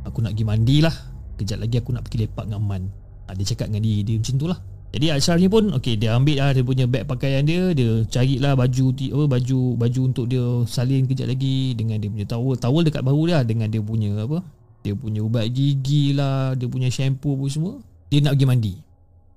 Aku 0.09 0.25
nak 0.25 0.37
pergi 0.37 0.45
mandi 0.49 0.76
lah 0.81 0.93
Kejap 1.37 1.61
lagi 1.61 1.76
aku 1.81 1.93
nak 1.93 2.05
pergi 2.09 2.29
lepak 2.29 2.49
dengan 2.49 2.64
Man. 2.64 2.85
Ah, 3.29 3.33
Dia 3.33 3.49
cakap 3.49 3.73
dengan 3.73 3.85
diri 3.85 4.00
dia 4.05 4.17
macam 4.21 4.37
tu 4.37 4.49
lah 4.49 4.61
Jadi 4.90 5.06
Ashraf 5.14 5.38
ni 5.38 5.47
pun 5.47 5.70
Okay 5.70 5.94
dia 5.94 6.18
ambil 6.18 6.42
lah 6.42 6.50
Dia 6.50 6.66
punya 6.66 6.85
beg 6.90 7.06
pakaian 7.06 7.47
dia 7.47 7.70
Dia 7.70 8.02
carilah 8.11 8.59
baju 8.59 8.90
apa, 8.90 9.25
Baju 9.38 9.59
baju 9.78 10.00
untuk 10.02 10.26
dia 10.26 10.42
Salin 10.66 11.06
kejap 11.06 11.30
lagi 11.30 11.78
Dengan 11.78 12.02
dia 12.02 12.11
punya 12.11 12.26
towel. 12.26 12.59
Towel 12.59 12.82
dekat 12.90 13.02
bahu 13.06 13.30
dia 13.30 13.47
Dengan 13.47 13.70
dia 13.70 13.78
punya 13.78 14.18
apa 14.18 14.42
Dia 14.82 14.99
punya 14.99 15.23
ubat 15.23 15.47
gigi 15.54 16.11
lah 16.11 16.59
Dia 16.59 16.66
punya 16.66 16.90
shampoo 16.90 17.38
pun 17.38 17.49
semua. 17.49 17.75
Dia 18.11 18.26
nak 18.26 18.35
pergi 18.35 18.47
mandi. 18.50 18.75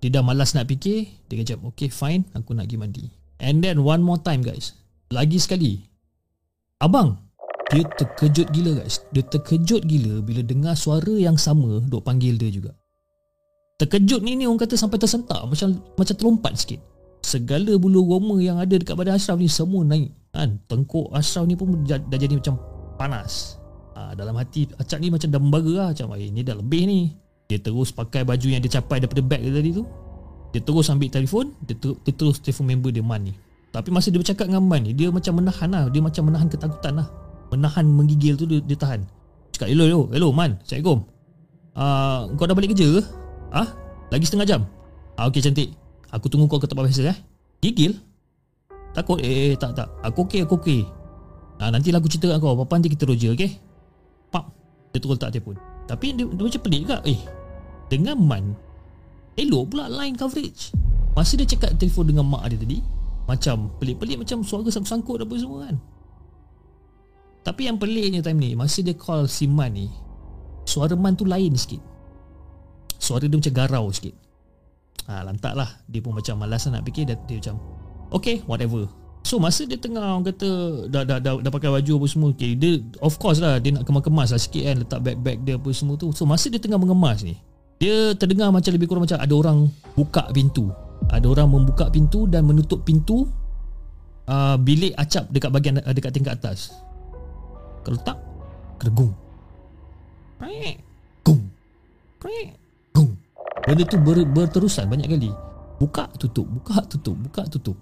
Dia 0.02 0.10
dah 0.10 0.24
malas 0.26 0.58
nak 0.58 0.66
fikir 0.66 1.06
Dia 1.30 1.46
kata 1.46 1.62
Okay 1.70 1.94
fine 1.94 2.26
Aku 2.34 2.58
nak 2.58 2.66
pergi 2.66 2.78
mandi. 2.82 3.06
And 3.38 3.62
then 3.62 3.86
one 3.86 4.02
more 4.02 4.18
time 4.18 4.42
guys. 4.42 4.74
Lagi 5.14 5.38
sekali. 5.38 5.86
Abang 6.82 7.22
Dia 7.70 7.86
terkejut 7.94 8.50
gila 8.50 8.82
guys. 8.82 9.06
Dia 9.14 9.22
terkejut 9.22 9.86
gila 9.86 10.26
Bila 10.26 10.42
dengar 10.42 10.74
suara 10.74 11.14
yang 11.14 11.38
sama 11.38 11.78
Duk 11.86 12.02
panggil 12.02 12.42
dia 12.42 12.50
juga 12.50 12.74
Terkejut 13.82 14.22
ni 14.22 14.38
ni 14.38 14.46
orang 14.46 14.62
kata 14.62 14.78
sampai 14.78 15.02
tersentak. 15.02 15.42
Macam 15.50 15.82
macam 15.98 16.14
terlompat 16.14 16.54
sikit. 16.56 16.80
Segala 17.24 17.74
bulu 17.80 18.06
roma 18.06 18.38
yang 18.38 18.60
ada 18.60 18.76
dekat 18.76 18.94
badan 19.00 19.16
Ashraf 19.16 19.40
ni 19.40 19.50
Semua 19.50 19.82
naik. 19.82 20.14
Kan? 20.30 20.62
Tengkuk 20.70 21.10
Ashraf 21.10 21.48
ni 21.50 21.58
pun 21.58 21.82
dah, 21.88 22.00
jadi 22.14 22.38
macam 22.38 22.60
panas. 23.00 23.58
Ha, 23.98 24.14
Dalam 24.14 24.38
hati 24.38 24.70
Acap 24.78 25.02
ni 25.02 25.10
macam 25.10 25.30
dah 25.34 25.42
membara 25.42 25.74
lah. 25.74 25.88
Macam 25.96 26.14
eh, 26.20 26.30
ni 26.30 26.46
dah 26.46 26.54
lebih 26.54 26.84
ni. 26.86 27.00
Dia 27.50 27.58
terus 27.60 27.90
pakai 27.90 28.22
baju 28.24 28.48
yang 28.48 28.62
dia 28.62 28.78
capai 28.80 29.02
daripada 29.02 29.42
dia 29.42 29.50
tadi 29.50 29.72
tu. 29.74 29.84
Dia 30.54 30.62
terus 30.62 30.86
ambil 30.94 31.10
telefon. 31.10 31.58
Dia, 31.66 31.74
ter, 31.74 31.98
dia 32.06 32.14
terus 32.14 32.38
telefon 32.38 32.70
member 32.70 32.94
dia 32.94 33.02
Man 33.02 33.26
ni. 33.26 33.34
Tapi 33.74 33.90
masa 33.90 34.14
dia 34.14 34.22
bercakap 34.22 34.46
dengan 34.46 34.62
Man 34.70 34.86
ni 34.86 34.94
Dia 34.94 35.10
macam 35.10 35.42
menahan 35.42 35.70
lah. 35.74 35.90
Dia 35.90 36.02
macam 36.06 36.30
menahan 36.30 36.46
ketakutan 36.46 36.94
lah. 37.02 37.08
Menahan 37.50 37.90
menggigil 37.90 38.38
tu 38.38 38.46
dia, 38.46 38.62
dia 38.62 38.78
tahan. 38.78 39.02
Cakap 39.54 39.70
hello 39.70 39.86
hello 39.90 40.02
Hello 40.14 40.30
Man. 40.30 40.62
Assalamualaikum. 40.62 41.00
Uh, 41.74 42.22
Kau 42.38 42.46
dah 42.46 42.54
balik 42.54 42.78
kerja 42.78 43.02
ke? 43.02 43.23
Ah, 43.54 43.70
Lagi 44.10 44.26
setengah 44.26 44.50
jam? 44.50 44.62
Ah, 45.14 45.30
Okey 45.30 45.46
cantik. 45.46 45.70
Aku 46.10 46.26
tunggu 46.30 46.50
kau 46.50 46.58
ke 46.58 46.66
tempat 46.66 46.90
biasa 46.90 47.14
eh. 47.14 47.18
Gigil? 47.62 47.98
Takut? 48.94 49.22
Eh, 49.22 49.54
eh 49.54 49.58
tak 49.58 49.78
tak. 49.78 49.90
Aku 50.02 50.26
okey 50.26 50.46
aku 50.46 50.58
okey. 50.58 50.82
Ah, 51.62 51.70
Nantilah 51.70 52.02
aku 52.02 52.10
cerita 52.10 52.34
kat 52.34 52.38
kau. 52.42 52.58
Apa-apa 52.58 52.82
nanti 52.82 52.94
kita 52.94 53.06
roger 53.06 53.38
okey? 53.38 53.58
Pap. 54.34 54.50
Dia 54.94 54.98
terus 55.02 55.18
tak 55.22 55.34
telefon. 55.34 55.58
Tapi 55.86 56.18
dia, 56.18 56.26
dia 56.26 56.44
macam 56.46 56.62
pelik 56.62 56.82
juga. 56.86 56.98
Eh 57.06 57.22
Dengan 57.90 58.18
Man 58.18 58.58
Elok 59.34 59.74
pula 59.74 59.90
line 59.90 60.14
coverage. 60.14 60.74
Masa 61.14 61.38
dia 61.38 61.46
cakap 61.46 61.78
telefon 61.78 62.10
dengan 62.10 62.26
mak 62.26 62.50
dia 62.50 62.58
tadi 62.58 62.82
Macam 63.30 63.70
pelik-pelik 63.78 64.26
macam 64.26 64.42
suara 64.42 64.66
sangkut-sangkut 64.66 65.22
apa 65.22 65.34
semua 65.38 65.70
kan. 65.70 65.76
Tapi 67.46 67.62
yang 67.70 67.78
peliknya 67.78 68.22
time 68.26 68.40
ni 68.42 68.52
Masa 68.54 68.82
dia 68.82 68.98
call 68.98 69.26
si 69.30 69.46
Man 69.46 69.78
ni 69.78 69.90
Suara 70.70 70.94
Man 70.98 71.18
tu 71.18 71.26
lain 71.26 71.54
sikit 71.58 71.93
Suara 73.04 73.28
dia 73.28 73.36
macam 73.36 73.52
garau 73.52 73.92
sikit. 73.92 74.16
Ha, 75.12 75.28
Lantak 75.28 75.60
lah. 75.60 75.68
Dia 75.92 76.00
pun 76.00 76.16
macam 76.16 76.40
malas 76.40 76.64
nak 76.72 76.88
fikir. 76.88 77.04
Dia, 77.04 77.20
dia 77.28 77.44
macam 77.44 77.60
Okay 78.16 78.40
whatever. 78.48 78.88
So 79.24 79.40
masa 79.40 79.64
dia 79.64 79.80
tengah 79.80 80.04
orang 80.04 80.28
kata 80.28 80.50
dah, 80.92 81.04
dah, 81.08 81.20
dah, 81.20 81.40
dah 81.40 81.52
pakai 81.52 81.72
baju 81.72 81.92
apa 81.96 82.08
semua 82.12 82.30
okay, 82.36 82.60
Dia 82.60 82.84
of 83.00 83.16
course 83.16 83.40
lah 83.40 83.56
Dia 83.56 83.72
nak 83.72 83.88
kemas-kemas 83.88 84.36
lah 84.36 84.42
sikit 84.44 84.68
kan 84.68 84.76
Letak 84.84 85.00
bag-bag 85.00 85.38
dia 85.48 85.56
apa 85.56 85.70
semua 85.72 85.96
tu. 85.96 86.12
So 86.12 86.28
masa 86.28 86.52
dia 86.52 86.60
tengah 86.60 86.76
mengemas 86.76 87.24
ni 87.24 87.40
Dia 87.80 88.12
terdengar 88.20 88.52
macam 88.52 88.72
lebih 88.76 88.88
kurang 88.92 89.08
macam 89.08 89.20
Ada 89.20 89.34
orang 89.34 89.58
buka 89.96 90.28
pintu. 90.36 90.72
Ada 91.08 91.24
orang 91.28 91.48
membuka 91.52 91.88
pintu 91.88 92.28
dan 92.28 92.44
menutup 92.44 92.84
pintu 92.84 93.28
uh, 94.28 94.56
Bilik 94.60 94.92
acap 95.00 95.32
dekat 95.32 95.52
bahagian 95.52 95.80
Dekat 95.92 96.12
tingkat 96.12 96.40
atas. 96.40 96.76
Kalau 97.88 98.00
tak 98.04 98.20
Keregung 98.80 99.16
Gung 101.24 101.44
Gung 102.20 102.63
Benda 103.64 103.84
tu 103.88 103.98
ber, 104.00 104.28
berterusan 104.28 104.92
banyak 104.92 105.08
kali. 105.08 105.32
Buka 105.80 106.08
tutup. 106.20 106.48
Buka 106.48 106.84
tutup. 106.88 107.16
Buka 107.16 107.44
tutup. 107.48 107.78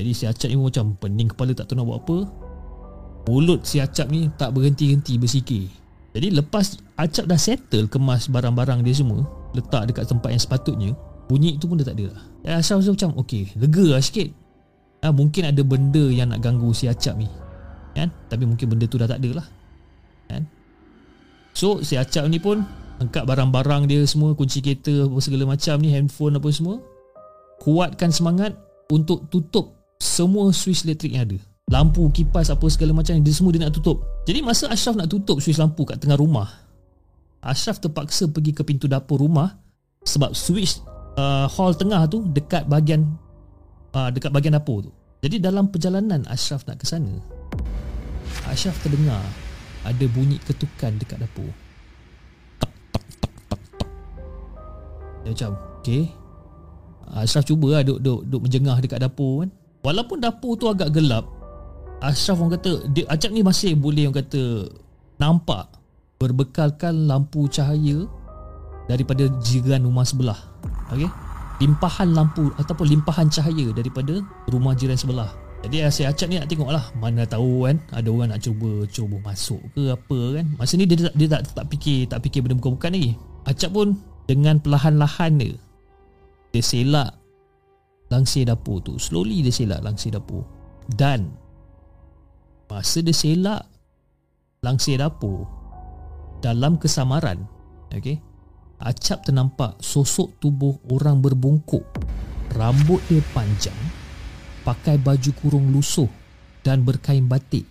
Jadi 0.00 0.10
si 0.16 0.24
Acap 0.24 0.48
ni 0.48 0.56
macam 0.56 0.96
Pening 0.96 1.28
kepala 1.28 1.52
tak 1.52 1.68
tahu 1.68 1.76
nak 1.80 1.86
buat 1.86 1.98
apa. 2.00 2.16
Mulut 3.28 3.68
si 3.68 3.76
Acap 3.76 4.08
ni 4.08 4.32
Tak 4.40 4.56
berhenti-henti 4.56 5.20
bersikir. 5.20 5.68
Jadi 6.16 6.32
lepas 6.32 6.80
Acap 6.96 7.28
dah 7.28 7.36
settle 7.36 7.86
Kemas 7.86 8.26
barang-barang 8.26 8.82
dia 8.82 8.96
semua 8.96 9.22
Letak 9.54 9.92
dekat 9.92 10.08
tempat 10.10 10.34
yang 10.34 10.42
sepatutnya 10.42 10.90
Bunyi 11.30 11.54
tu 11.60 11.70
pun 11.70 11.78
dah 11.78 11.86
tak 11.86 11.94
ada 12.00 12.16
lah. 12.16 12.24
Acap 12.58 12.82
rasa 12.82 12.90
macam 12.90 13.10
Okay 13.22 13.52
lega 13.54 13.86
lah 13.86 14.02
sikit. 14.02 14.32
Ha, 15.04 15.14
Mungkin 15.14 15.46
ada 15.46 15.62
benda 15.62 16.04
yang 16.10 16.34
nak 16.34 16.42
ganggu 16.42 16.74
si 16.74 16.90
Acap 16.90 17.14
ni. 17.14 17.28
Kan? 17.94 18.10
Tapi 18.26 18.48
mungkin 18.48 18.66
benda 18.66 18.88
tu 18.88 18.98
dah 18.98 19.06
tak 19.06 19.22
ada 19.22 19.38
lah. 19.38 19.46
Kan? 20.26 20.42
So 21.54 21.84
si 21.86 21.94
Acap 21.94 22.26
ni 22.26 22.42
pun 22.42 22.64
Angkat 23.00 23.24
barang-barang 23.24 23.88
dia 23.88 24.04
semua 24.04 24.36
Kunci 24.36 24.60
kereta 24.60 25.08
apa 25.08 25.16
segala 25.24 25.56
macam 25.56 25.74
ni 25.80 25.88
Handphone 25.88 26.36
apa 26.36 26.48
semua. 26.52 26.76
Kuatkan 27.64 28.12
semangat 28.12 28.52
Untuk 28.92 29.24
tutup 29.32 29.72
Semua 29.96 30.52
switch 30.52 30.84
elektrik 30.84 31.16
yang 31.16 31.24
ada. 31.24 31.40
Lampu, 31.70 32.04
kipas 32.12 32.52
apa 32.52 32.66
segala 32.68 32.92
macam 32.92 33.16
Dia 33.16 33.32
semua 33.32 33.56
dia 33.56 33.64
nak 33.64 33.72
tutup. 33.72 34.04
Jadi 34.28 34.44
masa 34.44 34.68
Ashraf 34.68 35.00
nak 35.00 35.08
tutup 35.08 35.40
switch 35.40 35.56
lampu 35.56 35.88
kat 35.88 35.96
tengah 35.96 36.20
rumah 36.20 36.46
Ashraf 37.40 37.80
terpaksa 37.80 38.28
pergi 38.28 38.52
ke 38.52 38.60
pintu 38.68 38.84
dapur 38.84 39.24
rumah 39.24 39.56
Sebab 40.04 40.36
switch 40.36 40.84
uh, 41.16 41.48
hall 41.48 41.72
tengah 41.72 42.04
tu 42.04 42.28
Dekat 42.28 42.68
bahagian 42.68 43.08
uh, 43.96 44.12
Dekat 44.12 44.28
bahagian 44.28 44.60
dapur 44.60 44.84
tu. 44.84 44.92
Jadi 45.24 45.40
dalam 45.40 45.72
perjalanan 45.72 46.20
Ashraf 46.28 46.68
nak 46.68 46.76
ke 46.76 46.84
sana 46.84 47.16
Ashraf 48.44 48.76
terdengar 48.84 49.24
Ada 49.88 50.04
bunyi 50.12 50.36
ketukan 50.44 51.00
dekat 51.00 51.16
dapur 51.16 51.48
Dia 55.24 55.32
macam 55.36 55.52
Okay. 55.80 56.12
Ashraf 57.08 57.48
cuba 57.48 57.80
lah 57.80 57.82
duk, 57.82 58.04
duk, 58.04 58.20
duk 58.28 58.40
menjengah 58.44 58.76
dekat 58.84 59.00
dapur 59.00 59.42
kan. 59.42 59.50
Walaupun 59.80 60.20
dapur 60.20 60.60
tu 60.60 60.68
agak 60.68 60.92
gelap 60.92 61.24
Ashraf 62.04 62.40
orang 62.40 62.60
kata 62.60 62.84
dia, 62.92 63.04
Acap 63.08 63.32
ni 63.32 63.40
masih 63.40 63.76
boleh 63.76 64.08
orang 64.08 64.20
kata 64.24 64.68
Nampak 65.16 65.72
Berbekalkan 66.20 67.08
lampu 67.08 67.48
cahaya 67.48 68.04
Daripada 68.88 69.30
jiran 69.40 69.88
rumah 69.88 70.04
sebelah. 70.04 70.36
Okay 70.92 71.08
Limpahan 71.60 72.12
lampu 72.12 72.52
Ataupun 72.60 72.88
limpahan 72.88 73.28
cahaya 73.32 73.72
Daripada 73.72 74.20
rumah 74.48 74.76
jiran 74.76 74.96
sebelah. 74.96 75.32
Jadi 75.60 75.84
si 75.92 76.08
Acap 76.08 76.28
ni 76.28 76.40
nak 76.40 76.48
tengok 76.48 76.72
lah 76.72 76.84
Mana 76.96 77.24
tahu 77.28 77.68
kan 77.68 77.76
Ada 77.92 78.08
orang 78.08 78.32
nak 78.32 78.40
cuba 78.40 78.84
Cuba 78.88 79.16
masuk 79.20 79.60
ke 79.76 79.92
apa 79.92 80.40
kan. 80.40 80.44
Masa 80.56 80.76
ni 80.76 80.88
dia, 80.88 81.08
dia 81.12 81.28
tak, 81.28 81.52
tak 81.52 81.68
fikir 81.68 82.08
Tak 82.08 82.20
fikir 82.24 82.44
benda 82.44 82.56
bukan-bukan 82.56 82.92
lagi. 82.96 83.12
Acap 83.44 83.72
pun 83.72 83.96
dengan 84.30 84.62
perlahan-lahan 84.62 85.42
dia. 85.42 85.58
Dia 86.54 86.62
selak 86.62 87.10
langsir 88.14 88.46
dapur 88.46 88.78
tu. 88.78 88.94
Slowly 88.94 89.42
dia 89.42 89.50
selak 89.50 89.82
langsir 89.82 90.14
dapur. 90.14 90.46
Dan 90.86 91.34
masa 92.70 93.02
dia 93.02 93.10
selak 93.10 93.66
langsir 94.62 95.02
dapur 95.02 95.50
dalam 96.38 96.78
kesamaran 96.78 97.42
okey 97.90 98.22
acap 98.78 99.26
ternampak 99.26 99.74
sosok 99.82 100.38
tubuh 100.38 100.78
orang 100.94 101.18
berbungkuk. 101.18 101.82
Rambut 102.54 103.02
dia 103.10 103.22
panjang 103.34 103.76
pakai 104.62 104.98
baju 105.02 105.30
kurung 105.42 105.74
lusuh 105.74 106.10
dan 106.62 106.86
berkain 106.86 107.26
batik 107.26 107.66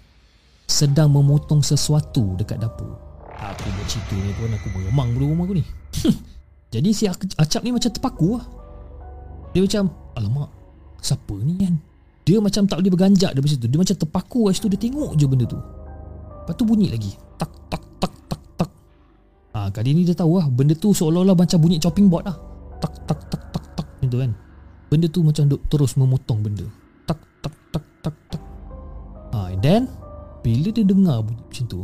sedang 0.67 1.15
memotong 1.15 1.63
sesuatu 1.63 2.35
dekat 2.35 2.59
dapur. 2.59 2.99
Aku 3.39 3.67
buat 3.71 3.87
cerita 3.87 4.15
ni 4.19 4.35
pun 4.35 4.51
aku 4.51 4.67
meremang 4.75 5.15
bulu 5.15 5.31
rumah 5.31 5.47
aku 5.47 5.55
ni 5.55 5.63
Jadi 6.69 6.89
si 6.93 7.09
Acap 7.09 7.61
ni 7.65 7.73
macam 7.73 7.89
terpaku 7.89 8.37
lah. 8.37 8.45
Dia 9.57 9.65
macam 9.65 9.89
Alamak 10.13 10.49
Siapa 11.01 11.33
ni 11.41 11.57
kan? 11.57 11.73
Dia 12.27 12.37
macam 12.37 12.69
tak 12.69 12.77
boleh 12.77 12.93
berganjak 12.93 13.33
dari 13.33 13.49
situ. 13.49 13.65
Dia 13.65 13.79
macam 13.81 13.97
terpaku 13.97 14.45
lah 14.45 14.53
situ. 14.53 14.69
Dia 14.69 14.77
tengok 14.77 15.17
je 15.17 15.25
benda 15.25 15.45
tu. 15.49 15.57
Lepas 15.57 16.53
tu 16.53 16.63
bunyi 16.67 16.93
lagi. 16.93 17.17
Tak 17.41 17.49
tak 17.73 17.81
tak 17.97 18.13
tak 18.29 18.41
tak. 18.53 18.69
Ha, 19.57 19.73
Kali 19.73 19.97
ni 19.97 20.05
dia 20.05 20.13
tahu 20.13 20.37
lah 20.37 20.45
Benda 20.45 20.77
tu 20.77 20.93
seolah-olah 20.93 21.33
macam 21.33 21.57
bunyi 21.57 21.81
chopping 21.81 22.05
board 22.05 22.29
lah. 22.29 22.37
Tak 22.77 22.93
tak 23.09 23.19
tak 23.33 23.41
tak 23.49 23.63
tak 23.73 23.87
Macam 24.05 24.19
kan. 24.21 24.31
Benda 24.93 25.07
tu 25.09 25.25
macam 25.25 25.49
duk 25.49 25.61
terus 25.73 25.97
memotong 25.97 26.45
benda. 26.45 26.69
Tak 27.09 27.17
tak 27.41 27.55
tak 27.73 27.85
tak 28.05 28.15
tak. 28.29 28.41
Ha, 29.33 29.57
And 29.57 29.61
then 29.65 29.81
Bila 30.45 30.69
dia 30.69 30.85
dengar 30.85 31.25
bunyi 31.25 31.41
macam 31.41 31.65
tu 31.65 31.81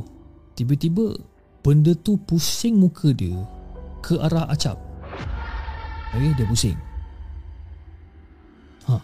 Tiba-tiba 0.53 1.17
Benda 1.65 1.97
tu 1.97 2.21
pusing 2.21 2.77
muka 2.77 3.09
dia 3.09 3.33
ke 4.05 4.21
arah 4.21 4.45
Acap. 4.45 4.77
Okay, 6.13 6.29
dia 6.37 6.45
pusing. 6.45 6.77
Ha. 8.85 9.01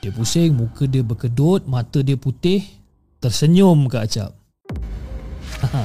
Dia 0.00 0.10
pusing, 0.16 0.56
muka 0.56 0.88
dia 0.88 1.04
berkedut, 1.04 1.68
mata 1.68 2.00
dia 2.00 2.16
putih, 2.16 2.64
tersenyum 3.20 3.84
ke 3.92 4.00
Acap. 4.00 4.32
Ha. 5.60 5.84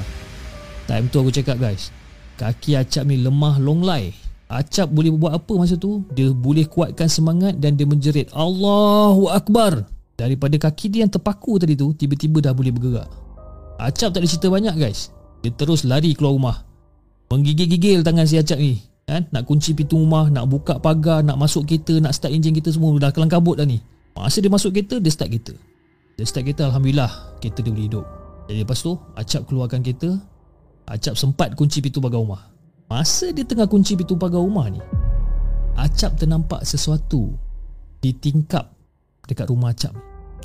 Time 0.88 1.06
tu 1.12 1.20
aku 1.20 1.36
cakap 1.36 1.60
guys, 1.60 1.92
kaki 2.40 2.80
Acap 2.80 3.04
ni 3.04 3.20
lemah 3.20 3.60
longlai. 3.60 4.16
Acap 4.48 4.88
boleh 4.88 5.12
buat 5.12 5.36
apa 5.36 5.54
masa 5.60 5.76
tu? 5.76 6.08
Dia 6.16 6.32
boleh 6.32 6.64
kuatkan 6.70 7.12
semangat 7.12 7.58
dan 7.58 7.74
dia 7.74 7.90
menjerit 7.90 8.30
Allahu 8.38 9.26
Akbar 9.34 9.82
Daripada 10.14 10.54
kaki 10.62 10.94
dia 10.94 11.02
yang 11.02 11.10
terpaku 11.10 11.58
tadi 11.58 11.74
tu 11.74 11.90
Tiba-tiba 11.98 12.38
dah 12.38 12.54
boleh 12.54 12.70
bergerak 12.70 13.10
Acap 13.82 14.14
tak 14.14 14.22
ada 14.22 14.30
cerita 14.30 14.54
banyak 14.54 14.78
guys 14.78 15.10
Dia 15.42 15.50
terus 15.58 15.82
lari 15.90 16.14
keluar 16.14 16.38
rumah 16.38 16.58
Menggigil-gigil 17.34 18.06
tangan 18.06 18.30
si 18.30 18.38
Acap 18.38 18.62
ni. 18.62 18.78
Kan? 19.10 19.26
Nak 19.34 19.50
kunci 19.50 19.74
pintu 19.74 19.98
rumah 19.98 20.30
Nak 20.30 20.46
buka 20.48 20.80
pagar 20.80 21.26
Nak 21.28 21.36
masuk 21.36 21.68
kereta 21.68 22.00
Nak 22.00 22.16
start 22.16 22.32
enjin 22.32 22.56
kita 22.56 22.72
semua 22.72 22.96
Dah 22.96 23.12
kelang 23.12 23.28
kabut 23.28 23.60
dah 23.60 23.68
ni. 23.68 23.82
Masa 24.16 24.40
dia 24.40 24.48
masuk 24.48 24.72
kereta 24.72 25.02
Dia 25.02 25.12
start 25.12 25.28
kereta. 25.34 25.52
Dia 26.16 26.24
start 26.24 26.46
kereta 26.48 26.70
Alhamdulillah 26.72 27.12
Kereta 27.42 27.60
dia 27.66 27.74
boleh 27.74 27.88
hidup. 27.90 28.06
Jadi 28.48 28.64
lepas 28.64 28.80
tu 28.80 28.96
Acap 29.18 29.50
keluarkan 29.50 29.84
kereta. 29.84 30.16
Acap 30.88 31.20
sempat 31.20 31.52
kunci 31.58 31.84
pintu 31.84 32.00
pagar 32.00 32.24
rumah. 32.24 32.48
Masa 32.88 33.34
dia 33.36 33.44
tengah 33.44 33.68
kunci 33.68 34.00
pintu 34.00 34.16
pagar 34.16 34.40
rumah 34.40 34.70
ni 34.70 34.80
Acap 35.76 36.16
ternampak 36.16 36.64
sesuatu 36.64 37.34
Di 38.00 38.14
tingkap 38.16 38.72
Dekat 39.26 39.50
rumah 39.50 39.74
Acap 39.76 39.92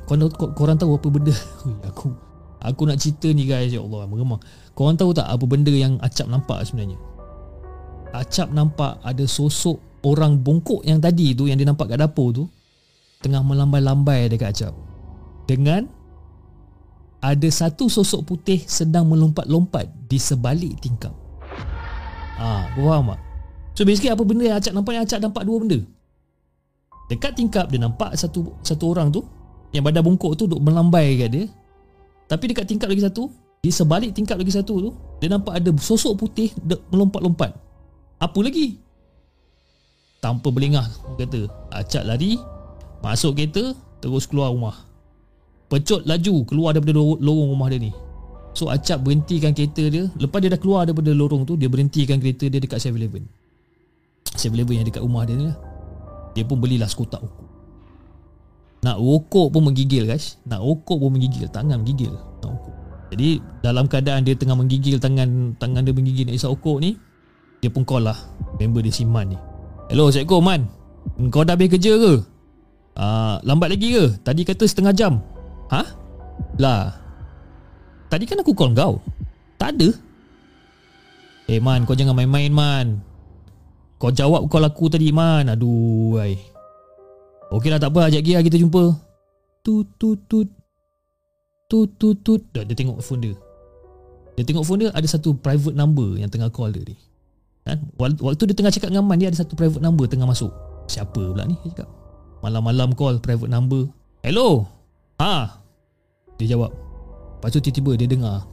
korang, 0.08 0.32
korang 0.56 0.78
tahu 0.80 0.96
apa 0.96 1.08
benda? 1.12 1.34
Ui, 1.68 1.76
Aku 1.84 2.27
Aku 2.58 2.90
nak 2.90 2.98
cerita 2.98 3.30
ni 3.30 3.46
guys. 3.46 3.70
Ya 3.70 3.78
Allah 3.78 4.06
meremang. 4.10 4.42
Korang 4.78 4.94
tahu 4.94 5.10
tak 5.10 5.26
apa 5.26 5.42
benda 5.42 5.74
yang 5.74 5.98
Acap 5.98 6.30
nampak 6.30 6.62
sebenarnya? 6.62 6.94
Acap 8.14 8.54
nampak 8.54 9.02
ada 9.02 9.26
sosok 9.26 10.06
Orang 10.06 10.38
bongkok 10.38 10.86
yang 10.86 11.02
tadi 11.02 11.34
tu 11.34 11.50
Yang 11.50 11.66
dia 11.66 11.68
nampak 11.74 11.90
kat 11.90 11.98
dapur 11.98 12.30
tu 12.30 12.46
Tengah 13.18 13.42
melambai-lambai 13.42 14.30
dekat 14.30 14.54
Acap. 14.54 14.74
Dengan 15.50 15.90
Ada 17.18 17.50
satu 17.50 17.90
sosok 17.90 18.22
putih 18.22 18.62
Sedang 18.70 19.10
melompat-lompat 19.10 19.90
Di 20.06 20.18
sebalik 20.22 20.78
tingkap. 20.78 21.14
Ah, 22.38 22.70
ha, 22.70 22.78
faham 22.78 23.18
tak? 23.18 23.20
So 23.74 23.82
basically 23.82 24.14
apa 24.14 24.22
benda 24.22 24.46
yang 24.46 24.62
Acap 24.62 24.78
nampak? 24.78 24.94
Yang 24.94 25.04
Acap 25.10 25.20
nampak 25.26 25.42
dua 25.42 25.56
benda. 25.58 25.78
Dekat 27.10 27.34
tingkap 27.34 27.66
dia 27.66 27.82
nampak 27.82 28.14
satu 28.14 28.54
satu 28.62 28.94
orang 28.94 29.10
tu 29.10 29.26
Yang 29.74 29.90
badan 29.90 30.02
bongkok 30.06 30.38
tu 30.38 30.46
duk 30.46 30.62
melambai 30.62 31.18
kat 31.18 31.30
dia 31.34 31.44
Tapi 32.28 32.44
dekat 32.52 32.68
tingkap 32.68 32.92
lagi 32.92 33.02
satu 33.02 33.32
Di 33.64 33.72
sebalik 33.72 34.12
tingkap 34.12 34.36
lagi 34.36 34.52
satu 34.52 34.74
tu 34.78 34.90
Dia 35.18 35.32
nampak 35.32 35.56
ada 35.58 35.72
sosok 35.74 36.14
putih 36.14 36.52
melompat-lompat. 36.92 37.56
Apa 38.20 38.38
lagi? 38.44 38.76
Tanpa 40.20 40.52
belengah 40.52 40.84
kata. 41.16 41.48
Acap 41.72 42.04
lari 42.04 42.36
Masuk 43.00 43.34
kereta 43.34 43.72
Terus 43.98 44.28
keluar 44.28 44.52
rumah. 44.52 44.76
Pecut 45.72 46.04
laju 46.06 46.34
keluar 46.46 46.70
daripada 46.76 46.94
lorong 47.00 47.48
rumah 47.50 47.68
dia 47.72 47.80
ni. 47.82 47.92
So 48.52 48.70
Acap 48.70 49.02
berhentikan 49.02 49.56
kereta 49.56 49.88
dia. 49.88 50.04
Lepas 50.20 50.38
dia 50.44 50.52
dah 50.52 50.60
keluar 50.60 50.84
daripada 50.84 51.10
lorong 51.16 51.48
tu 51.48 51.56
Dia 51.56 51.72
berhentikan 51.72 52.20
kereta 52.20 52.46
dia 52.46 52.60
dekat 52.60 52.78
7-Eleven 52.78 53.24
7-Eleven 54.38 54.84
yang 54.84 54.86
dekat 54.86 55.02
rumah 55.02 55.24
dia 55.24 55.34
ni 55.34 55.48
lah. 55.48 55.58
Dia 56.36 56.44
pun 56.44 56.60
belilah 56.60 56.86
sekotak 56.86 57.24
rokok 57.24 57.47
Nak 58.88 58.96
rokok 58.96 59.52
pun 59.52 59.68
menggigil 59.68 60.08
guys. 60.08 60.40
Nak 60.48 60.64
rokok 60.64 60.96
pun 60.96 61.12
menggigil. 61.12 61.44
Tangan 61.52 61.84
menggigil. 61.84 62.08
Nak 62.40 62.56
Jadi 63.12 63.36
dalam 63.60 63.84
keadaan 63.84 64.24
dia 64.24 64.32
tengah 64.36 64.56
menggigil 64.56 64.96
Tangan 65.00 65.56
tangan 65.60 65.80
dia 65.80 65.92
menggigil 65.96 66.28
nak 66.28 66.36
isap 66.36 66.52
rokok 66.56 66.80
ni 66.80 66.96
Dia 67.60 67.68
pun 67.68 67.84
call 67.84 68.08
lah. 68.08 68.16
Member 68.56 68.80
dia 68.80 68.88
si 68.88 69.04
Man 69.04 69.36
ni. 69.36 69.38
Hello 69.92 70.08
Assalamualaikum 70.08 70.40
Man. 70.40 70.62
Kau 71.28 71.44
dah 71.44 71.52
habis 71.52 71.68
kerja 71.68 72.00
ke? 72.00 72.14
Uh, 72.96 73.36
lambat 73.44 73.76
lagi 73.76 73.92
ke? 73.92 74.16
Tadi 74.24 74.40
kata 74.48 74.64
setengah 74.64 74.96
jam. 74.96 75.20
Ha? 75.68 75.84
Lah. 76.56 76.96
Tadi 78.08 78.24
kan 78.24 78.40
aku 78.40 78.56
call 78.56 78.72
kau. 78.72 79.04
Tak 79.60 79.76
ada. 79.76 79.92
Eh 81.44 81.60
Man 81.60 81.84
kau 81.84 81.92
jangan 81.92 82.16
main-main 82.16 82.48
Man. 82.48 83.04
Kau 84.00 84.14
jawab 84.14 84.48
call 84.48 84.64
aku 84.64 84.88
tadi 84.88 85.12
man. 85.12 85.52
Aduh. 85.52 86.16
Okey 87.48 87.72
lah 87.72 87.80
tak 87.80 87.96
apa 87.96 88.12
Ajak 88.12 88.22
lah 88.24 88.44
kita 88.44 88.60
jumpa. 88.60 88.92
Tut 89.64 89.86
tut 89.96 90.20
tut. 90.28 90.48
Tut 91.68 91.88
tut 91.96 92.16
tut. 92.24 92.40
Dah 92.52 92.64
dia 92.64 92.76
tengok 92.76 93.00
phone 93.00 93.20
dia. 93.24 93.34
Dia 94.38 94.44
tengok 94.46 94.64
phone 94.64 94.86
dia 94.86 94.90
Ada 94.94 95.18
satu 95.18 95.34
private 95.34 95.74
number 95.74 96.14
Yang 96.14 96.38
tengah 96.38 96.48
call 96.52 96.70
dia 96.70 96.84
ni. 96.84 96.96
Kan? 97.66 97.84
Waktu 97.98 98.42
dia 98.48 98.56
tengah 98.56 98.72
cakap 98.72 98.88
dengan 98.94 99.04
Man 99.04 99.20
Dia 99.20 99.28
ada 99.28 99.40
satu 99.42 99.58
private 99.58 99.82
number 99.82 100.06
Tengah 100.06 100.28
masuk. 100.28 100.52
Siapa 100.88 101.18
pula 101.18 101.44
ni 101.44 101.58
Dia 101.66 101.74
cakap? 101.74 101.88
Malam-malam 102.40 102.94
call 102.94 103.18
private 103.18 103.50
number. 103.50 103.90
Hello? 104.22 104.68
Ha? 105.18 105.58
Dia 106.38 106.54
jawab. 106.54 106.70
Lepas 107.38 107.50
tu 107.50 107.58
tiba-tiba 107.58 107.92
dia 107.98 108.08
dengar 108.08 108.46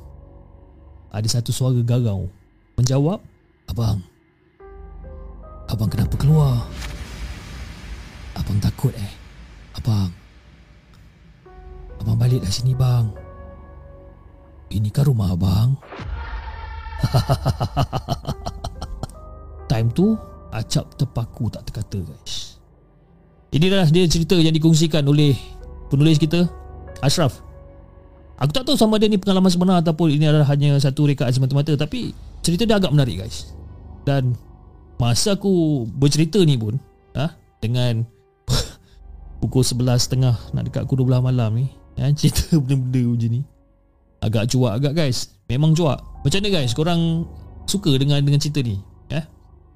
Ada 1.14 1.40
satu 1.40 1.54
suara 1.54 1.80
garau. 1.86 2.28
Menjawab 2.76 3.22
Abang. 3.70 4.02
Abang 5.66 5.90
kenapa 5.90 6.14
keluar? 6.22 6.66
Abang 8.46 8.62
takut 8.62 8.94
eh? 8.94 9.12
Abang. 9.74 10.14
Abang 11.98 12.18
balik 12.22 12.46
dah 12.46 12.54
sini 12.54 12.78
bang. 12.78 13.10
Ini 14.70 14.94
kan 14.94 15.10
rumah 15.10 15.34
abang. 15.34 15.74
Time 19.70 19.90
tu 19.92 20.14
Acap 20.56 20.96
terpaku 20.96 21.52
tak 21.52 21.68
terkata 21.68 22.00
guys. 22.00 22.56
Inilah 23.52 23.92
dia 23.92 24.08
cerita 24.08 24.40
yang 24.40 24.56
dikongsikan 24.56 25.04
oleh 25.04 25.36
Penulis 25.92 26.16
kita 26.16 26.48
Ashraf. 27.04 27.44
Aku 28.40 28.52
tak 28.56 28.64
tahu 28.64 28.80
sama 28.80 28.96
dia 28.96 29.12
ni 29.12 29.20
pengalaman 29.20 29.52
sebenar 29.52 29.84
Ataupun 29.84 30.16
ini 30.16 30.28
adalah 30.28 30.48
hanya 30.52 30.76
satu 30.80 31.08
rekaan 31.08 31.32
semata-mata 31.32 31.76
Tapi 31.76 32.12
cerita 32.40 32.64
dia 32.64 32.80
agak 32.80 32.94
menarik 32.94 33.26
guys. 33.26 33.52
Dan 34.08 34.38
Masa 34.96 35.36
aku 35.36 35.84
bercerita 35.92 36.40
ni 36.44 36.56
pun 36.56 36.80
ha, 37.20 37.36
Dengan 37.60 38.08
Pukul 39.46 39.62
11.30 39.62 40.58
Nak 40.58 40.64
dekat 40.66 40.90
pukul 40.90 41.06
12 41.06 41.22
malam 41.22 41.54
ni 41.54 41.70
ha, 42.02 42.10
Cerita 42.18 42.58
benda-benda 42.58 43.14
macam 43.14 43.30
ni 43.30 43.42
Agak 44.26 44.44
cuak 44.50 44.74
agak 44.82 44.94
guys 44.98 45.38
Memang 45.46 45.78
cuak 45.78 46.02
Macam 46.26 46.42
mana 46.42 46.50
guys 46.50 46.74
Korang 46.74 47.30
Suka 47.70 47.94
dengan 47.94 48.18
dengan 48.26 48.42
cerita 48.42 48.66
ni 48.66 48.82
ha? 49.14 49.22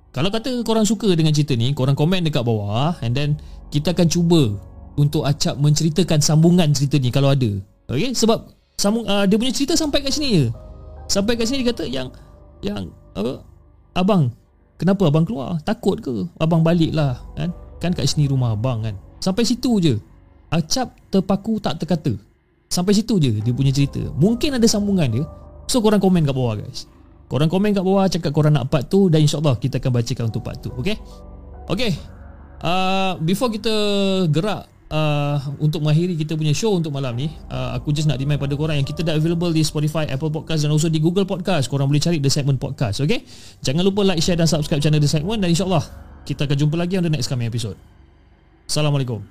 Kalau 0.09 0.33
kata 0.33 0.65
korang 0.65 0.89
suka 0.89 1.13
dengan 1.13 1.29
cerita 1.29 1.53
ni 1.53 1.69
Korang 1.77 1.93
komen 1.93 2.25
dekat 2.25 2.41
bawah 2.41 2.97
And 3.05 3.13
then 3.13 3.37
Kita 3.69 3.93
akan 3.93 4.09
cuba 4.09 4.57
Untuk 4.97 5.29
acap 5.29 5.61
menceritakan 5.61 6.17
Sambungan 6.17 6.73
cerita 6.73 6.97
ni 6.97 7.13
Kalau 7.13 7.29
ada 7.29 7.49
Okay 7.85 8.17
Sebab 8.17 8.49
sambung, 8.73 9.05
uh, 9.05 9.29
Dia 9.29 9.37
punya 9.37 9.53
cerita 9.53 9.77
sampai 9.77 10.01
kat 10.01 10.17
sini 10.17 10.29
je 10.33 10.45
Sampai 11.05 11.37
kat 11.37 11.45
sini 11.45 11.61
dia 11.61 11.69
kata 11.69 11.85
yang 11.85 12.09
Yang 12.65 12.89
apa 13.13 13.45
Abang 13.93 14.33
Kenapa 14.81 15.11
abang 15.11 15.27
keluar? 15.27 15.61
Takut 15.61 15.99
ke? 16.01 16.25
Abang 16.41 16.65
balik 16.65 16.95
lah 16.95 17.21
kan? 17.37 17.53
Kan 17.77 17.91
kat 17.93 18.09
sini 18.09 18.31
rumah 18.31 18.55
abang 18.55 18.81
kan 18.81 18.97
Sampai 19.19 19.43
situ 19.45 19.79
je. 19.83 19.95
Acap 20.49 20.95
terpaku 21.13 21.61
tak 21.61 21.77
terkata. 21.77 22.15
Sampai 22.71 22.97
situ 22.97 23.21
je 23.21 23.39
dia 23.39 23.53
punya 23.53 23.69
cerita. 23.69 24.01
Mungkin 24.17 24.57
ada 24.57 24.65
sambungan 24.65 25.07
dia. 25.07 25.25
So 25.69 25.83
korang 25.83 26.01
komen 26.01 26.25
kat 26.25 26.33
bawah 26.33 26.57
guys. 26.57 26.89
Korang 27.29 27.47
komen 27.47 27.77
kat 27.77 27.85
bawah 27.85 28.09
Cakap 28.09 28.33
korang 28.33 28.57
nak 28.57 28.73
part 28.73 28.89
tu 28.89 29.05
Dan 29.07 29.21
insyaAllah 29.23 29.61
kita 29.61 29.77
akan 29.77 29.91
bacakan 29.93 30.23
untuk 30.33 30.41
part 30.41 30.57
tu 30.57 30.73
Okay 30.81 30.97
Okay 31.69 31.93
uh, 32.65 33.13
Before 33.21 33.53
kita 33.53 33.69
gerak 34.33 34.65
uh, 34.89 35.37
untuk 35.61 35.85
mengakhiri 35.85 36.17
kita 36.17 36.33
punya 36.33 36.51
show 36.57 36.73
untuk 36.73 36.89
malam 36.89 37.13
ni 37.13 37.29
uh, 37.53 37.77
aku 37.77 37.93
just 37.93 38.09
nak 38.09 38.17
remind 38.17 38.41
pada 38.41 38.57
korang 38.57 38.81
yang 38.81 38.87
kita 38.87 39.05
dah 39.05 39.13
available 39.13 39.53
di 39.53 39.61
Spotify, 39.61 40.09
Apple 40.09 40.33
Podcast 40.33 40.65
dan 40.65 40.73
also 40.73 40.89
di 40.89 40.97
Google 40.97 41.29
Podcast. 41.29 41.69
Korang 41.69 41.85
boleh 41.87 42.01
cari 42.01 42.17
The 42.17 42.33
Segment 42.33 42.57
Podcast 42.57 43.05
okay? 43.05 43.21
jangan 43.61 43.85
lupa 43.85 44.01
like, 44.01 44.19
share 44.25 44.35
dan 44.35 44.49
subscribe 44.49 44.81
channel 44.81 44.97
The 44.97 45.09
Segment 45.09 45.39
dan 45.45 45.53
insyaAllah 45.53 45.85
kita 46.25 46.49
akan 46.49 46.57
jumpa 46.57 46.75
lagi 46.81 46.97
on 46.97 47.05
the 47.05 47.13
next 47.13 47.29
coming 47.29 47.45
episode 47.45 47.77
Assalamualaikum 48.69 49.25